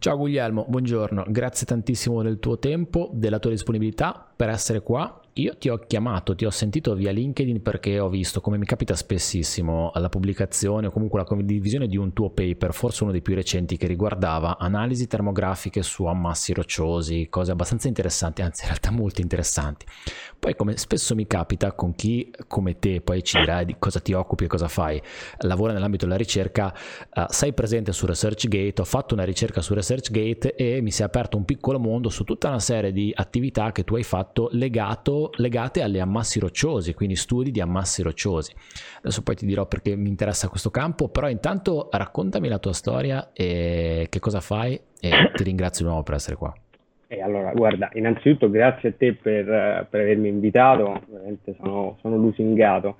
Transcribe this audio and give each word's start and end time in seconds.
Ciao 0.00 0.16
Guglielmo, 0.16 0.64
buongiorno, 0.66 1.26
grazie 1.28 1.66
tantissimo 1.66 2.22
del 2.22 2.38
tuo 2.38 2.58
tempo, 2.58 3.10
della 3.12 3.38
tua 3.38 3.50
disponibilità 3.50 4.32
per 4.34 4.48
essere 4.48 4.80
qua 4.80 5.19
io 5.34 5.56
ti 5.56 5.68
ho 5.68 5.78
chiamato, 5.78 6.34
ti 6.34 6.44
ho 6.44 6.50
sentito 6.50 6.94
via 6.94 7.12
LinkedIn 7.12 7.62
perché 7.62 8.00
ho 8.00 8.08
visto, 8.08 8.40
come 8.40 8.58
mi 8.58 8.64
capita 8.64 8.96
spessissimo, 8.96 9.92
la 9.94 10.08
pubblicazione 10.08 10.88
o 10.88 10.90
comunque 10.90 11.20
la 11.20 11.24
condivisione 11.24 11.86
di 11.86 11.96
un 11.96 12.12
tuo 12.12 12.30
paper, 12.30 12.72
forse 12.72 13.04
uno 13.04 13.12
dei 13.12 13.22
più 13.22 13.34
recenti, 13.34 13.76
che 13.76 13.86
riguardava 13.86 14.58
analisi 14.58 15.06
termografiche 15.06 15.82
su 15.82 16.04
ammassi 16.04 16.52
rocciosi, 16.52 17.28
cose 17.30 17.52
abbastanza 17.52 17.86
interessanti, 17.86 18.42
anzi 18.42 18.62
in 18.62 18.68
realtà 18.68 18.90
molto 18.90 19.20
interessanti. 19.20 19.86
Poi 20.38 20.56
come 20.56 20.76
spesso 20.76 21.14
mi 21.14 21.26
capita 21.26 21.72
con 21.72 21.94
chi 21.94 22.30
come 22.48 22.78
te, 22.78 23.00
poi 23.00 23.22
ci 23.22 23.38
dirai 23.38 23.64
di 23.64 23.76
cosa 23.78 24.00
ti 24.00 24.12
occupi 24.12 24.44
e 24.44 24.48
cosa 24.48 24.68
fai, 24.68 25.00
lavora 25.40 25.72
nell'ambito 25.72 26.06
della 26.06 26.16
ricerca, 26.16 26.74
uh, 27.14 27.24
sei 27.28 27.52
presente 27.52 27.92
su 27.92 28.06
ResearchGate, 28.06 28.80
ho 28.80 28.84
fatto 28.84 29.14
una 29.14 29.24
ricerca 29.24 29.60
su 29.60 29.74
ResearchGate 29.74 30.54
e 30.54 30.80
mi 30.80 30.90
si 30.90 31.02
è 31.02 31.04
aperto 31.04 31.36
un 31.36 31.44
piccolo 31.44 31.78
mondo 31.78 32.08
su 32.08 32.24
tutta 32.24 32.48
una 32.48 32.58
serie 32.58 32.90
di 32.90 33.12
attività 33.14 33.70
che 33.70 33.84
tu 33.84 33.94
hai 33.94 34.02
fatto 34.02 34.48
legato 34.52 35.19
legate 35.36 35.82
alle 35.82 36.00
ammassi 36.00 36.38
rocciosi, 36.38 36.94
quindi 36.94 37.16
studi 37.16 37.50
di 37.50 37.60
ammassi 37.60 38.02
rocciosi. 38.02 38.54
Adesso 38.98 39.22
poi 39.22 39.34
ti 39.34 39.44
dirò 39.44 39.66
perché 39.66 39.96
mi 39.96 40.08
interessa 40.08 40.48
questo 40.48 40.70
campo, 40.70 41.08
però 41.08 41.28
intanto 41.28 41.88
raccontami 41.90 42.48
la 42.48 42.58
tua 42.58 42.72
storia 42.72 43.30
e 43.34 44.06
che 44.08 44.18
cosa 44.18 44.40
fai 44.40 44.80
e 45.00 45.10
ti 45.34 45.42
ringrazio 45.42 45.84
di 45.84 45.90
nuovo 45.90 46.04
per 46.04 46.14
essere 46.14 46.36
qua. 46.36 46.54
E 47.12 47.20
allora, 47.20 47.50
guarda, 47.52 47.90
innanzitutto 47.94 48.48
grazie 48.48 48.90
a 48.90 48.94
te 48.96 49.14
per, 49.14 49.44
per 49.90 50.00
avermi 50.00 50.28
invitato, 50.28 51.02
veramente 51.08 51.56
sono, 51.58 51.98
sono 52.00 52.16
lusingato. 52.16 52.98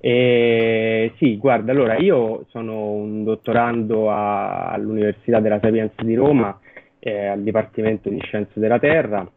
E, 0.00 1.12
sì, 1.18 1.36
guarda, 1.36 1.70
allora 1.70 1.96
io 1.96 2.44
sono 2.48 2.90
un 2.90 3.22
dottorando 3.22 4.10
a, 4.10 4.72
all'Università 4.72 5.38
della 5.38 5.60
Sapienza 5.62 6.02
di 6.02 6.16
Roma, 6.16 6.58
eh, 6.98 7.26
al 7.26 7.42
Dipartimento 7.42 8.08
di 8.08 8.18
Scienze 8.18 8.58
della 8.58 8.80
Terra 8.80 9.30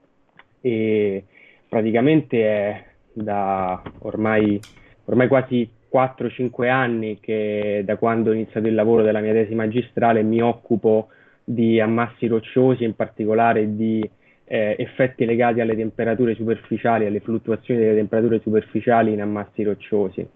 e 0.60 1.24
praticamente 1.68 2.44
è 2.44 2.84
da 3.13 3.82
ormai, 3.99 4.60
ormai 5.05 5.27
quasi 5.27 5.70
4-5 5.91 6.70
anni 6.70 7.20
che 7.20 7.84
da 7.85 7.96
quando 7.96 8.32
ho 8.32 8.34
iniziato 8.34 8.68
il 8.68 8.76
lavoro 8.76 9.02
della 9.02 9.21
mia 9.21 9.34
tesi 9.34 9.55
magistrale 9.55 10.24
mi 10.24 10.41
occupo 10.41 11.08
di 11.43 11.80
ammassi 11.80 12.27
rocciosi, 12.27 12.84
in 12.84 12.96
particolare 12.96 13.76
di 13.76 14.08
eh, 14.46 14.76
effetti 14.77 15.26
legati 15.26 15.62
alle 15.62 15.76
temperature 15.76 16.36
superficiali, 16.36 17.05
alle 17.05 17.20
fluttuazioni 17.20 17.80
delle 17.80 17.96
temperature 17.96 18.40
superficiali 18.40 19.13
in 19.13 19.21
ammassi 19.21 19.63
rocciosi. 19.63 20.27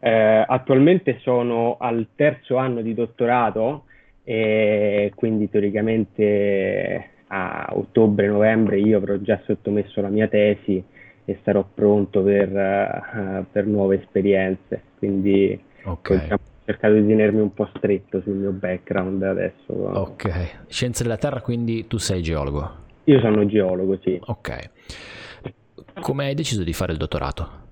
Eh, 0.00 0.44
attualmente 0.46 1.18
sono 1.20 1.76
al 1.78 2.08
terzo 2.14 2.56
anno 2.56 2.82
di 2.82 2.94
dottorato 2.94 3.84
e 4.22 5.12
quindi 5.14 5.48
teoricamente 5.50 7.10
a 7.34 7.66
ottobre-novembre 7.72 8.78
io 8.78 8.98
avrò 8.98 9.16
già 9.16 9.40
sottomesso 9.44 10.00
la 10.00 10.08
mia 10.08 10.28
tesi 10.28 10.82
e 11.24 11.38
sarò 11.42 11.64
pronto 11.74 12.22
per, 12.22 12.48
uh, 12.48 13.44
per 13.50 13.66
nuove 13.66 14.00
esperienze. 14.00 14.82
Quindi 14.98 15.58
okay. 15.82 16.30
ho 16.30 16.38
cercato 16.64 16.94
di 16.94 17.06
tenermi 17.06 17.40
un 17.40 17.52
po' 17.52 17.68
stretto 17.74 18.20
sul 18.20 18.34
mio 18.34 18.52
background 18.52 19.22
adesso. 19.22 19.72
Ok, 19.72 20.66
scienze 20.68 21.02
della 21.02 21.16
Terra, 21.16 21.40
quindi 21.40 21.88
tu 21.88 21.98
sei 21.98 22.22
geologo? 22.22 22.82
Io 23.04 23.18
sono 23.20 23.44
geologo, 23.46 23.98
sì. 24.02 24.18
Ok. 24.26 24.70
Come 26.00 26.26
hai 26.26 26.34
deciso 26.34 26.62
di 26.62 26.72
fare 26.72 26.92
il 26.92 26.98
dottorato? 26.98 27.62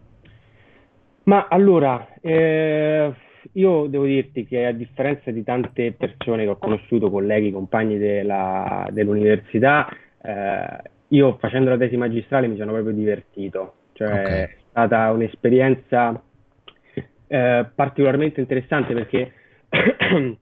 Ma 1.24 1.46
allora, 1.48 2.14
eh, 2.20 3.14
io 3.52 3.86
devo 3.86 4.04
dirti 4.04 4.46
che 4.46 4.66
a 4.66 4.72
differenza 4.72 5.30
di 5.30 5.42
tante 5.42 5.92
persone 5.92 6.44
che 6.44 6.50
ho 6.50 6.56
conosciuto, 6.56 7.10
colleghi, 7.10 7.52
compagni 7.52 7.98
della, 7.98 8.88
dell'università, 8.90 9.88
eh, 10.22 10.90
io 11.08 11.36
facendo 11.38 11.68
la 11.68 11.76
tesi 11.76 11.96
magistrale 11.96 12.46
mi 12.46 12.56
sono 12.56 12.72
proprio 12.72 12.94
divertito, 12.94 13.74
cioè 13.92 14.08
okay. 14.08 14.40
è 14.40 14.56
stata 14.70 15.10
un'esperienza 15.10 16.22
eh, 17.26 17.66
particolarmente 17.74 18.40
interessante 18.40 18.94
perché 18.94 19.32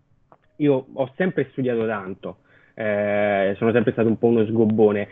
io 0.56 0.86
ho 0.92 1.12
sempre 1.16 1.48
studiato 1.50 1.86
tanto, 1.86 2.38
eh, 2.74 3.54
sono 3.58 3.72
sempre 3.72 3.92
stato 3.92 4.08
un 4.08 4.18
po' 4.18 4.28
uno 4.28 4.44
sgobbone, 4.44 5.08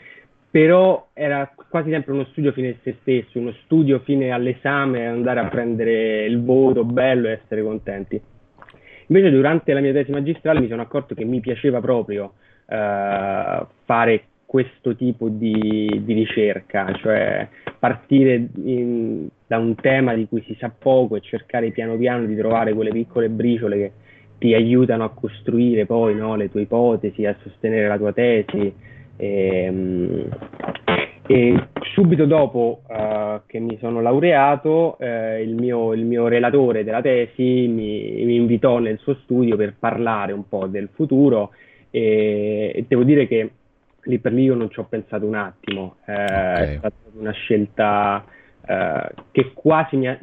però 0.58 1.10
era 1.12 1.48
quasi 1.70 1.88
sempre 1.91 2.12
uno 2.12 2.24
studio 2.32 2.50
fine 2.50 2.70
a 2.70 2.74
se 2.82 2.96
stesso, 3.02 3.38
uno 3.38 3.54
studio 3.62 4.00
fine 4.00 4.32
all'esame, 4.32 5.06
andare 5.06 5.38
a 5.38 5.46
prendere 5.46 6.24
il 6.24 6.42
voto 6.42 6.84
bello 6.84 7.28
e 7.28 7.38
essere 7.41 7.62
contenti. 7.62 8.20
Invece 9.06 9.30
durante 9.30 9.72
la 9.72 9.78
mia 9.78 9.92
tesi 9.92 10.10
magistrale 10.10 10.58
mi 10.58 10.66
sono 10.66 10.82
accorto 10.82 11.14
che 11.14 11.24
mi 11.24 11.38
piaceva 11.38 11.80
proprio 11.80 12.32
uh, 12.64 13.66
fare 13.84 14.24
questo 14.44 14.96
tipo 14.96 15.28
di, 15.28 16.02
di 16.04 16.12
ricerca, 16.12 16.92
cioè 16.94 17.46
partire 17.78 18.48
in, 18.64 19.28
da 19.46 19.58
un 19.58 19.76
tema 19.76 20.12
di 20.14 20.26
cui 20.26 20.42
si 20.42 20.56
sa 20.58 20.72
poco 20.76 21.14
e 21.14 21.20
cercare 21.20 21.70
piano 21.70 21.96
piano 21.96 22.26
di 22.26 22.34
trovare 22.34 22.72
quelle 22.72 22.90
piccole 22.90 23.28
briciole 23.28 23.76
che 23.76 23.92
ti 24.38 24.54
aiutano 24.54 25.04
a 25.04 25.10
costruire 25.10 25.86
poi 25.86 26.16
no, 26.16 26.34
le 26.34 26.50
tue 26.50 26.62
ipotesi, 26.62 27.25
a 27.26 27.36
sostenere 27.44 27.86
la 27.86 27.96
tua 27.96 28.12
tesi 28.12 28.96
e, 29.18 29.64
ehm, 29.64 30.28
e 31.26 31.68
subito 31.92 32.24
dopo 32.24 32.82
uh, 32.86 33.40
che 33.44 33.58
mi 33.58 33.76
sono 33.78 34.00
laureato, 34.00 34.96
uh, 34.98 35.38
il, 35.40 35.54
mio, 35.54 35.92
il, 35.92 36.04
mio, 36.04 36.28
relatore 36.28 36.84
della 36.84 37.02
tesi 37.02 37.66
mi, 37.68 38.24
mi, 38.24 38.36
invitò 38.36 38.78
nel 38.78 38.98
suo 38.98 39.14
studio 39.24 39.56
per 39.56 39.74
parlare 39.78 40.32
un 40.32 40.48
po' 40.48 40.66
del 40.68 40.88
futuro 40.94 41.50
e, 41.90 42.72
e 42.74 42.84
devo 42.88 43.02
dire 43.02 43.26
che 43.26 43.50
lì 44.02 44.18
per 44.20 44.32
lì 44.32 44.44
io 44.44 44.54
non 44.54 44.70
ci 44.70 44.78
ho 44.78 44.84
pensato 44.84 45.26
un 45.26 45.34
attimo, 45.34 45.96
uh, 46.06 46.12
okay. 46.12 46.74
è 46.74 46.76
stata 46.78 46.94
una 47.18 47.32
scelta 47.32 48.24
che 49.30 49.52
quasi, 49.54 49.96
mi 49.96 50.08
ha, 50.08 50.18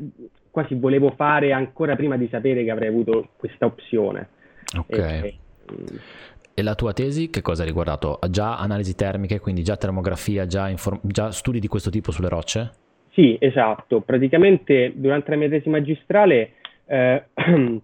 quasi 0.52 0.76
volevo 0.76 1.10
fare 1.16 1.52
ancora 1.52 1.96
prima 1.96 2.16
di 2.16 2.28
sapere 2.30 2.64
che 2.64 2.70
avrei 2.70 2.90
avuto 2.90 3.30
questa 3.38 3.66
opzione. 3.66 4.28
Ok. 4.78 4.98
E, 4.98 5.38
e 6.56 6.64
la 6.64 6.74
tua 6.74 6.94
tesi 6.94 7.30
che 7.30 7.42
cosa 7.42 7.64
ha 7.64 7.66
riguardato? 7.66 8.18
Già 8.30 8.58
analisi 8.58 8.96
termiche, 8.96 9.40
quindi 9.40 9.62
già 9.62 9.76
termografia, 9.76 10.46
già, 10.46 10.70
inform- 10.70 11.02
già 11.04 11.30
studi 11.32 11.60
di 11.60 11.68
questo 11.68 11.90
tipo 11.90 12.12
sulle 12.12 12.30
rocce? 12.30 12.72
Sì, 13.12 13.36
esatto. 13.40 14.00
Praticamente 14.00 14.94
durante 14.96 15.32
la 15.32 15.38
mia 15.38 15.50
tesi 15.50 15.68
magistrale 15.68 16.54
eh, 16.86 17.24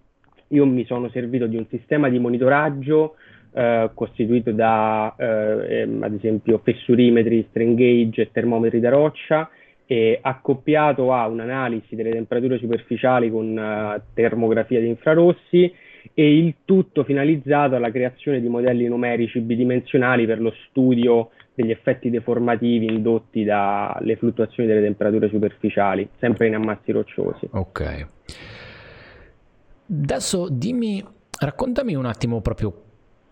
io 0.48 0.66
mi 0.66 0.86
sono 0.86 1.10
servito 1.10 1.48
di 1.48 1.58
un 1.58 1.66
sistema 1.70 2.08
di 2.08 2.18
monitoraggio 2.18 3.16
eh, 3.54 3.90
costituito 3.94 4.52
da, 4.52 5.14
eh, 5.18 5.82
ehm, 5.82 6.04
ad 6.04 6.14
esempio, 6.14 6.62
fessurimetri, 6.64 7.48
strain 7.50 7.76
gauge 7.76 8.22
e 8.22 8.32
termometri 8.32 8.80
da 8.80 8.90
roccia 8.90 9.50
e 9.86 10.18
accoppiato 10.22 11.14
a 11.14 11.28
un'analisi 11.28 11.98
delle 11.98 12.12
temperature 12.12 12.58
superficiali 12.58 13.30
con 13.30 13.58
uh, 13.58 14.02
termografia 14.14 14.80
di 14.80 14.88
infrarossi 14.88 15.70
e 16.14 16.38
il 16.38 16.56
tutto 16.66 17.04
finalizzato 17.04 17.76
alla 17.76 17.92
creazione 17.92 18.42
di 18.42 18.48
modelli 18.48 18.88
numerici 18.88 19.40
bidimensionali 19.40 20.26
per 20.26 20.42
lo 20.42 20.54
studio 20.68 21.30
degli 21.54 21.72
effetti 21.72 22.10
deformativi 22.10 22.86
indotti 22.86 23.44
dalle 23.44 24.16
fluttuazioni 24.16 24.68
delle 24.68 24.82
temperature 24.82 25.30
superficiali, 25.30 26.08
sempre 26.20 26.48
in 26.48 26.56
ammassi 26.56 26.92
rocciosi. 26.92 27.48
Ok. 27.52 28.08
Adesso 29.90 30.48
dimmi, 30.50 31.04
raccontami 31.40 31.96
un 31.96 32.06
attimo 32.06 32.42
proprio 32.42 32.74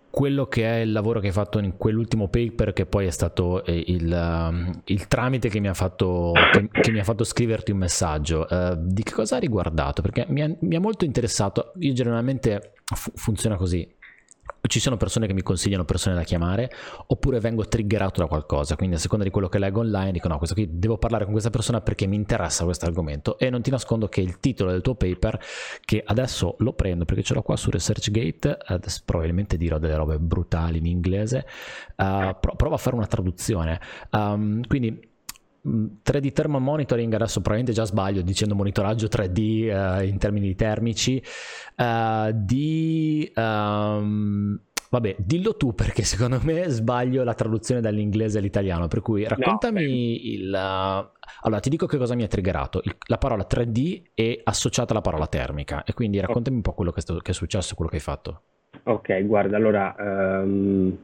quello 0.09 0.47
che 0.47 0.65
è 0.65 0.77
il 0.79 0.91
lavoro 0.91 1.19
che 1.19 1.27
hai 1.27 1.33
fatto 1.33 1.59
in 1.59 1.77
quell'ultimo 1.77 2.27
paper 2.27 2.73
che 2.73 2.85
poi 2.85 3.05
è 3.05 3.11
stato 3.11 3.63
eh, 3.63 3.83
il, 3.87 4.11
um, 4.11 4.81
il 4.85 5.07
tramite 5.07 5.49
che 5.49 5.59
mi, 5.59 5.73
fatto, 5.73 6.33
che, 6.51 6.67
che 6.81 6.91
mi, 6.91 6.99
ha 6.99 7.03
fatto, 7.03 7.23
scriverti 7.23 7.71
un 7.71 7.77
messaggio. 7.77 8.47
Uh, 8.49 8.75
di 8.77 9.03
che 9.03 9.13
cosa 9.13 9.35
ha 9.35 9.39
riguardato? 9.39 10.01
Perché 10.01 10.25
mi 10.29 10.41
ha, 10.41 10.55
mi 10.59 10.75
ha 10.75 10.79
molto 10.79 11.05
interessato. 11.05 11.73
Io 11.79 11.93
generalmente 11.93 12.73
fu- 12.83 13.11
funziona 13.15 13.55
così 13.55 13.87
ci 14.67 14.79
sono 14.79 14.97
persone 14.97 15.27
che 15.27 15.33
mi 15.33 15.41
consigliano 15.41 15.85
persone 15.85 16.15
da 16.15 16.23
chiamare 16.23 16.71
oppure 17.07 17.39
vengo 17.39 17.67
triggerato 17.67 18.21
da 18.21 18.27
qualcosa 18.27 18.75
quindi 18.75 18.95
a 18.95 18.99
seconda 18.99 19.23
di 19.23 19.29
quello 19.29 19.47
che 19.47 19.59
leggo 19.59 19.79
online 19.79 20.11
dico 20.11 20.27
no 20.27 20.37
questo 20.37 20.55
qui 20.55 20.67
devo 20.71 20.97
parlare 20.97 21.23
con 21.23 21.33
questa 21.33 21.49
persona 21.49 21.81
perché 21.81 22.07
mi 22.07 22.15
interessa 22.15 22.63
questo 22.63 22.85
argomento. 22.85 23.37
E 23.37 23.49
non 23.49 23.61
ti 23.61 23.69
nascondo 23.69 24.07
che 24.07 24.21
il 24.21 24.39
titolo 24.39 24.71
del 24.71 24.81
tuo 24.81 24.95
paper 24.95 25.39
che 25.83 26.03
adesso 26.05 26.55
lo 26.59 26.73
prendo 26.73 27.05
perché 27.05 27.23
ce 27.23 27.33
l'ho 27.33 27.41
qua 27.41 27.55
su 27.55 27.69
ResearchGate 27.69 28.57
adesso 28.65 29.01
probabilmente 29.05 29.57
dirò 29.57 29.77
delle 29.77 29.95
robe 29.95 30.17
brutali 30.19 30.77
in 30.79 30.85
inglese 30.85 31.45
uh, 31.95 32.35
pro- 32.39 32.55
provo 32.55 32.75
a 32.75 32.77
fare 32.77 32.95
una 32.95 33.07
traduzione. 33.07 33.79
Um, 34.11 34.65
quindi 34.67 35.08
3D 35.65 36.25
mm, 36.25 36.27
Thermal 36.33 36.61
Monitoring, 36.61 37.13
adesso 37.13 37.41
probabilmente 37.41 37.73
già 37.73 37.85
sbaglio 37.85 38.21
dicendo 38.21 38.55
monitoraggio 38.55 39.07
3D 39.07 39.39
uh, 39.39 39.99
eh, 39.99 40.07
in 40.07 40.17
termini 40.17 40.55
termici, 40.55 41.21
uh, 41.77 42.31
di... 42.33 43.31
Um, 43.35 44.59
vabbè, 44.89 45.15
dillo 45.19 45.55
tu 45.55 45.73
perché 45.73 46.03
secondo 46.03 46.39
me 46.43 46.67
sbaglio 46.69 47.23
la 47.23 47.33
traduzione 47.33 47.81
dall'inglese 47.81 48.39
all'italiano, 48.39 48.87
per 48.87 49.01
cui 49.01 49.27
raccontami 49.27 49.81
no. 49.81 49.89
il... 49.89 50.47
Uh, 50.53 51.17
allora, 51.41 51.59
ti 51.61 51.69
dico 51.69 51.85
che 51.85 51.97
cosa 51.97 52.15
mi 52.15 52.23
ha 52.23 52.27
triggerato. 52.27 52.81
Il, 52.83 52.95
la 53.07 53.17
parola 53.17 53.45
3D 53.49 54.01
è 54.13 54.39
associata 54.43 54.91
alla 54.93 55.01
parola 55.01 55.27
termica 55.27 55.83
e 55.83 55.93
quindi 55.93 56.19
raccontami 56.19 56.55
un 56.55 56.61
po' 56.61 56.73
quello 56.73 56.91
che, 56.91 57.01
sto, 57.01 57.17
che 57.17 57.31
è 57.31 57.33
successo, 57.33 57.75
quello 57.75 57.89
che 57.89 57.97
hai 57.97 58.03
fatto. 58.03 58.41
Ok, 58.83 59.25
guarda, 59.25 59.57
allora... 59.57 59.95
Um 59.97 60.97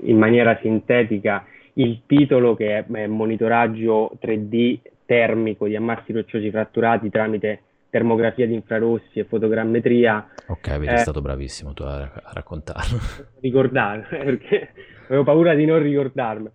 in 0.00 0.18
maniera 0.18 0.58
sintetica 0.62 1.44
il 1.74 2.02
titolo 2.06 2.54
che 2.54 2.84
è 2.84 3.06
monitoraggio 3.06 4.12
3D 4.20 4.78
termico 5.06 5.66
di 5.66 5.76
ammassi 5.76 6.12
rocciosi 6.12 6.50
fratturati 6.50 7.10
tramite 7.10 7.62
termografia 7.92 8.46
di 8.46 8.54
infrarossi 8.54 9.18
e 9.18 9.24
fotogrammetria. 9.24 10.26
Ok, 10.46 10.78
vedi, 10.78 10.94
eh, 10.94 10.96
stato 10.96 11.20
bravissimo 11.20 11.74
tu 11.74 11.82
a, 11.82 12.00
a 12.00 12.30
raccontarlo. 12.32 12.98
Ricordarlo, 13.40 14.04
perché 14.24 14.70
avevo 15.08 15.24
paura 15.24 15.54
di 15.54 15.66
non 15.66 15.82
ricordarmelo. 15.82 16.52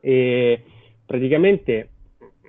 E 0.00 0.62
praticamente, 1.06 1.88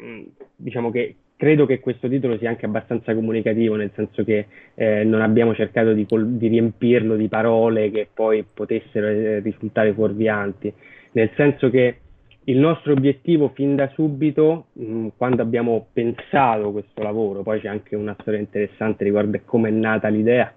mm, 0.04 0.24
diciamo 0.58 0.92
che 0.92 1.16
credo 1.38 1.66
che 1.66 1.80
questo 1.80 2.10
titolo 2.10 2.38
sia 2.38 2.50
anche 2.50 2.66
abbastanza 2.66 3.14
comunicativo, 3.14 3.76
nel 3.76 3.92
senso 3.96 4.26
che 4.26 4.48
eh, 4.74 5.06
non 5.06 5.22
abbiamo 5.22 5.56
cercato 5.56 5.94
di, 5.94 6.06
di, 6.10 6.48
riempirlo 6.50 7.16
di 7.16 7.30
parole 7.30 7.90
che 7.90 8.10
poi 8.14 8.44
potessero 8.44 9.08
eh, 9.08 9.40
risultare 9.40 9.94
fuorvianti, 9.94 10.74
nel 11.14 11.32
senso 11.38 11.70
che 11.70 12.00
il 12.46 12.58
nostro 12.58 12.94
obiettivo 12.94 13.50
fin 13.50 13.76
da 13.76 13.90
subito, 13.94 14.68
mh, 14.74 14.84
mm, 14.84 15.08
quando 15.18 15.42
abbiamo 15.42 15.88
pensato 15.92 16.72
questo 16.72 17.02
lavoro, 17.02 17.44
poi 17.44 17.60
c'è 17.60 17.68
anche 17.68 17.96
una 17.96 18.16
storia 18.20 18.40
interessante 18.40 19.04
riguardo 19.04 19.40
come 19.46 19.70
è 19.70 19.72
nata 19.72 20.08
l'idea, 20.08 20.54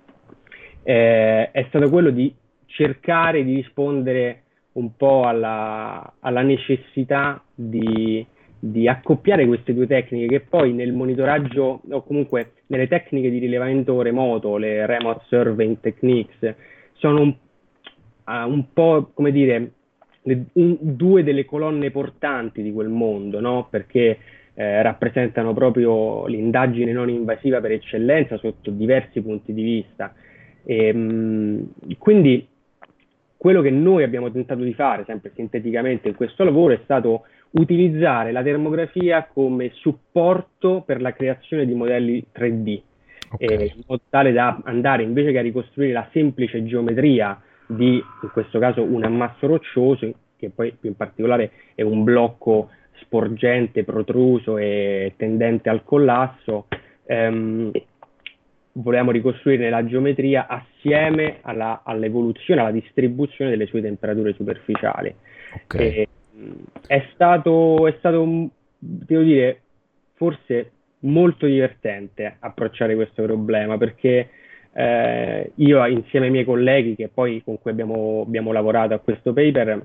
eh, 0.83 1.51
è 1.51 1.65
stato 1.69 1.89
quello 1.89 2.11
di 2.11 2.35
cercare 2.67 3.45
di 3.45 3.55
rispondere 3.55 4.43
un 4.73 4.95
po' 4.97 5.25
alla, 5.25 6.15
alla 6.21 6.43
necessità 6.43 7.43
di 7.55 8.25
di 8.61 8.89
accoppiare 8.89 9.47
queste 9.47 9.73
due 9.73 9.87
tecniche 9.87 10.27
che 10.27 10.41
poi 10.41 10.73
nel 10.73 10.93
monitoraggio 10.93 11.81
o 11.89 12.03
comunque 12.03 12.55
nelle 12.67 12.89
tecniche 12.89 13.31
di 13.31 13.39
rilevamento 13.39 14.01
remoto, 14.03 14.57
le 14.57 14.85
remote 14.85 15.25
surveying 15.29 15.79
techniques, 15.81 16.55
sono 16.95 17.21
un, 17.21 17.35
uh, 18.25 18.51
un 18.51 18.73
po' 18.73 19.11
come 19.15 19.31
dire 19.31 19.73
le, 20.29 20.45
un, 20.55 20.77
due 20.81 21.25
delle 21.25 21.45
colonne 21.45 21.91
portanti 21.91 22.63
di 22.63 22.73
quel 22.73 22.89
mondo, 22.89 23.41
no? 23.41 23.67
perché 23.71 24.19
eh, 24.55 24.83
rappresentano 24.83 25.55
proprio 25.55 26.27
l'indagine 26.27 26.93
non 26.93 27.09
invasiva 27.09 27.61
per 27.61 27.73
eccellenza 27.73 28.37
sotto 28.37 28.71
diversi 28.71 29.21
punti 29.23 29.55
di 29.55 29.63
vista. 29.63 30.15
E, 30.65 30.93
mh, 30.93 31.97
quindi 31.99 32.47
quello 33.37 33.63
che 33.63 33.71
noi 33.71 34.03
abbiamo 34.03 34.31
tentato 34.31 34.63
di 34.63 34.75
fare, 34.75 35.05
sempre 35.07 35.33
sinteticamente 35.35 36.09
in 36.09 36.15
questo 36.15 36.45
lavoro, 36.45 36.75
è 36.75 36.81
stato 36.85 37.25
utilizzare 37.51 38.33
la 38.33 38.43
termografia 38.43 39.27
come 39.33 39.71
supporto 39.75 40.83
per 40.85 41.01
la 41.01 41.13
creazione 41.13 41.65
di 41.65 41.73
modelli 41.73 42.23
3D, 42.37 42.81
okay. 43.31 43.57
eh, 43.57 43.73
in 43.75 43.83
modo 43.87 44.03
tale 44.11 44.33
da 44.33 44.61
andare 44.65 45.05
invece 45.05 45.31
che 45.33 45.39
a 45.39 45.43
ricostruire 45.43 45.93
la 45.93 46.09
semplice 46.13 46.65
geometria 46.65 47.41
di, 47.69 48.03
in 48.23 48.31
questo 48.33 48.59
caso, 48.59 48.83
un 48.83 49.05
ammasso 49.05 49.47
roccioso, 49.47 50.13
che 50.37 50.51
poi 50.51 50.75
in 50.83 50.97
particolare 50.97 51.51
è 51.75 51.83
un 51.83 52.03
blocco 52.05 52.71
sporgente, 53.03 53.85
protruso 53.85 54.59
e 54.59 55.15
tendente 55.17 55.69
al 55.69 55.85
collasso, 55.85 56.67
ehm, 57.07 57.71
volevamo 58.73 59.11
ricostruire 59.11 59.71
la 59.71 59.85
geometria 59.85 60.47
assieme 60.47 61.39
alla, 61.43 61.83
all'evoluzione, 61.85 62.61
alla 62.61 62.71
distribuzione 62.71 63.51
delle 63.51 63.67
sue 63.67 63.83
temperature 63.83 64.33
superficiali. 64.33 65.15
Okay. 65.65 65.87
E, 65.87 66.09
è 66.87 67.09
stato, 67.13 67.87
è 67.87 67.95
stato, 67.99 68.51
devo 68.79 69.23
dire, 69.23 69.61
forse 70.15 70.71
molto 71.01 71.47
divertente 71.47 72.37
approcciare 72.39 72.95
questo 72.95 73.23
problema 73.23 73.77
perché 73.77 74.31
eh, 74.79 75.51
io 75.57 75.85
insieme 75.87 76.27
ai 76.27 76.31
miei 76.31 76.45
colleghi 76.45 76.95
che 76.95 77.09
poi 77.13 77.43
con 77.43 77.59
cui 77.61 77.73
abbiamo, 77.73 78.23
abbiamo 78.25 78.53
lavorato 78.53 78.95
a 78.95 79.01
questo 79.01 79.33
paper 79.33 79.85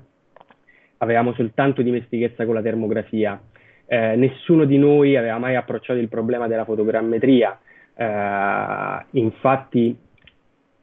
avevamo 0.98 1.34
soltanto 1.34 1.82
dimestichezza 1.82 2.44
con 2.44 2.54
la 2.54 2.62
termografia. 2.62 3.42
Eh, 3.86 4.14
nessuno 4.14 4.64
di 4.64 4.78
noi 4.78 5.16
aveva 5.16 5.36
mai 5.38 5.56
approcciato 5.56 5.98
il 5.98 6.08
problema 6.08 6.46
della 6.46 6.64
fotogrammetria. 6.64 7.58
Eh, 7.92 9.18
infatti, 9.18 9.98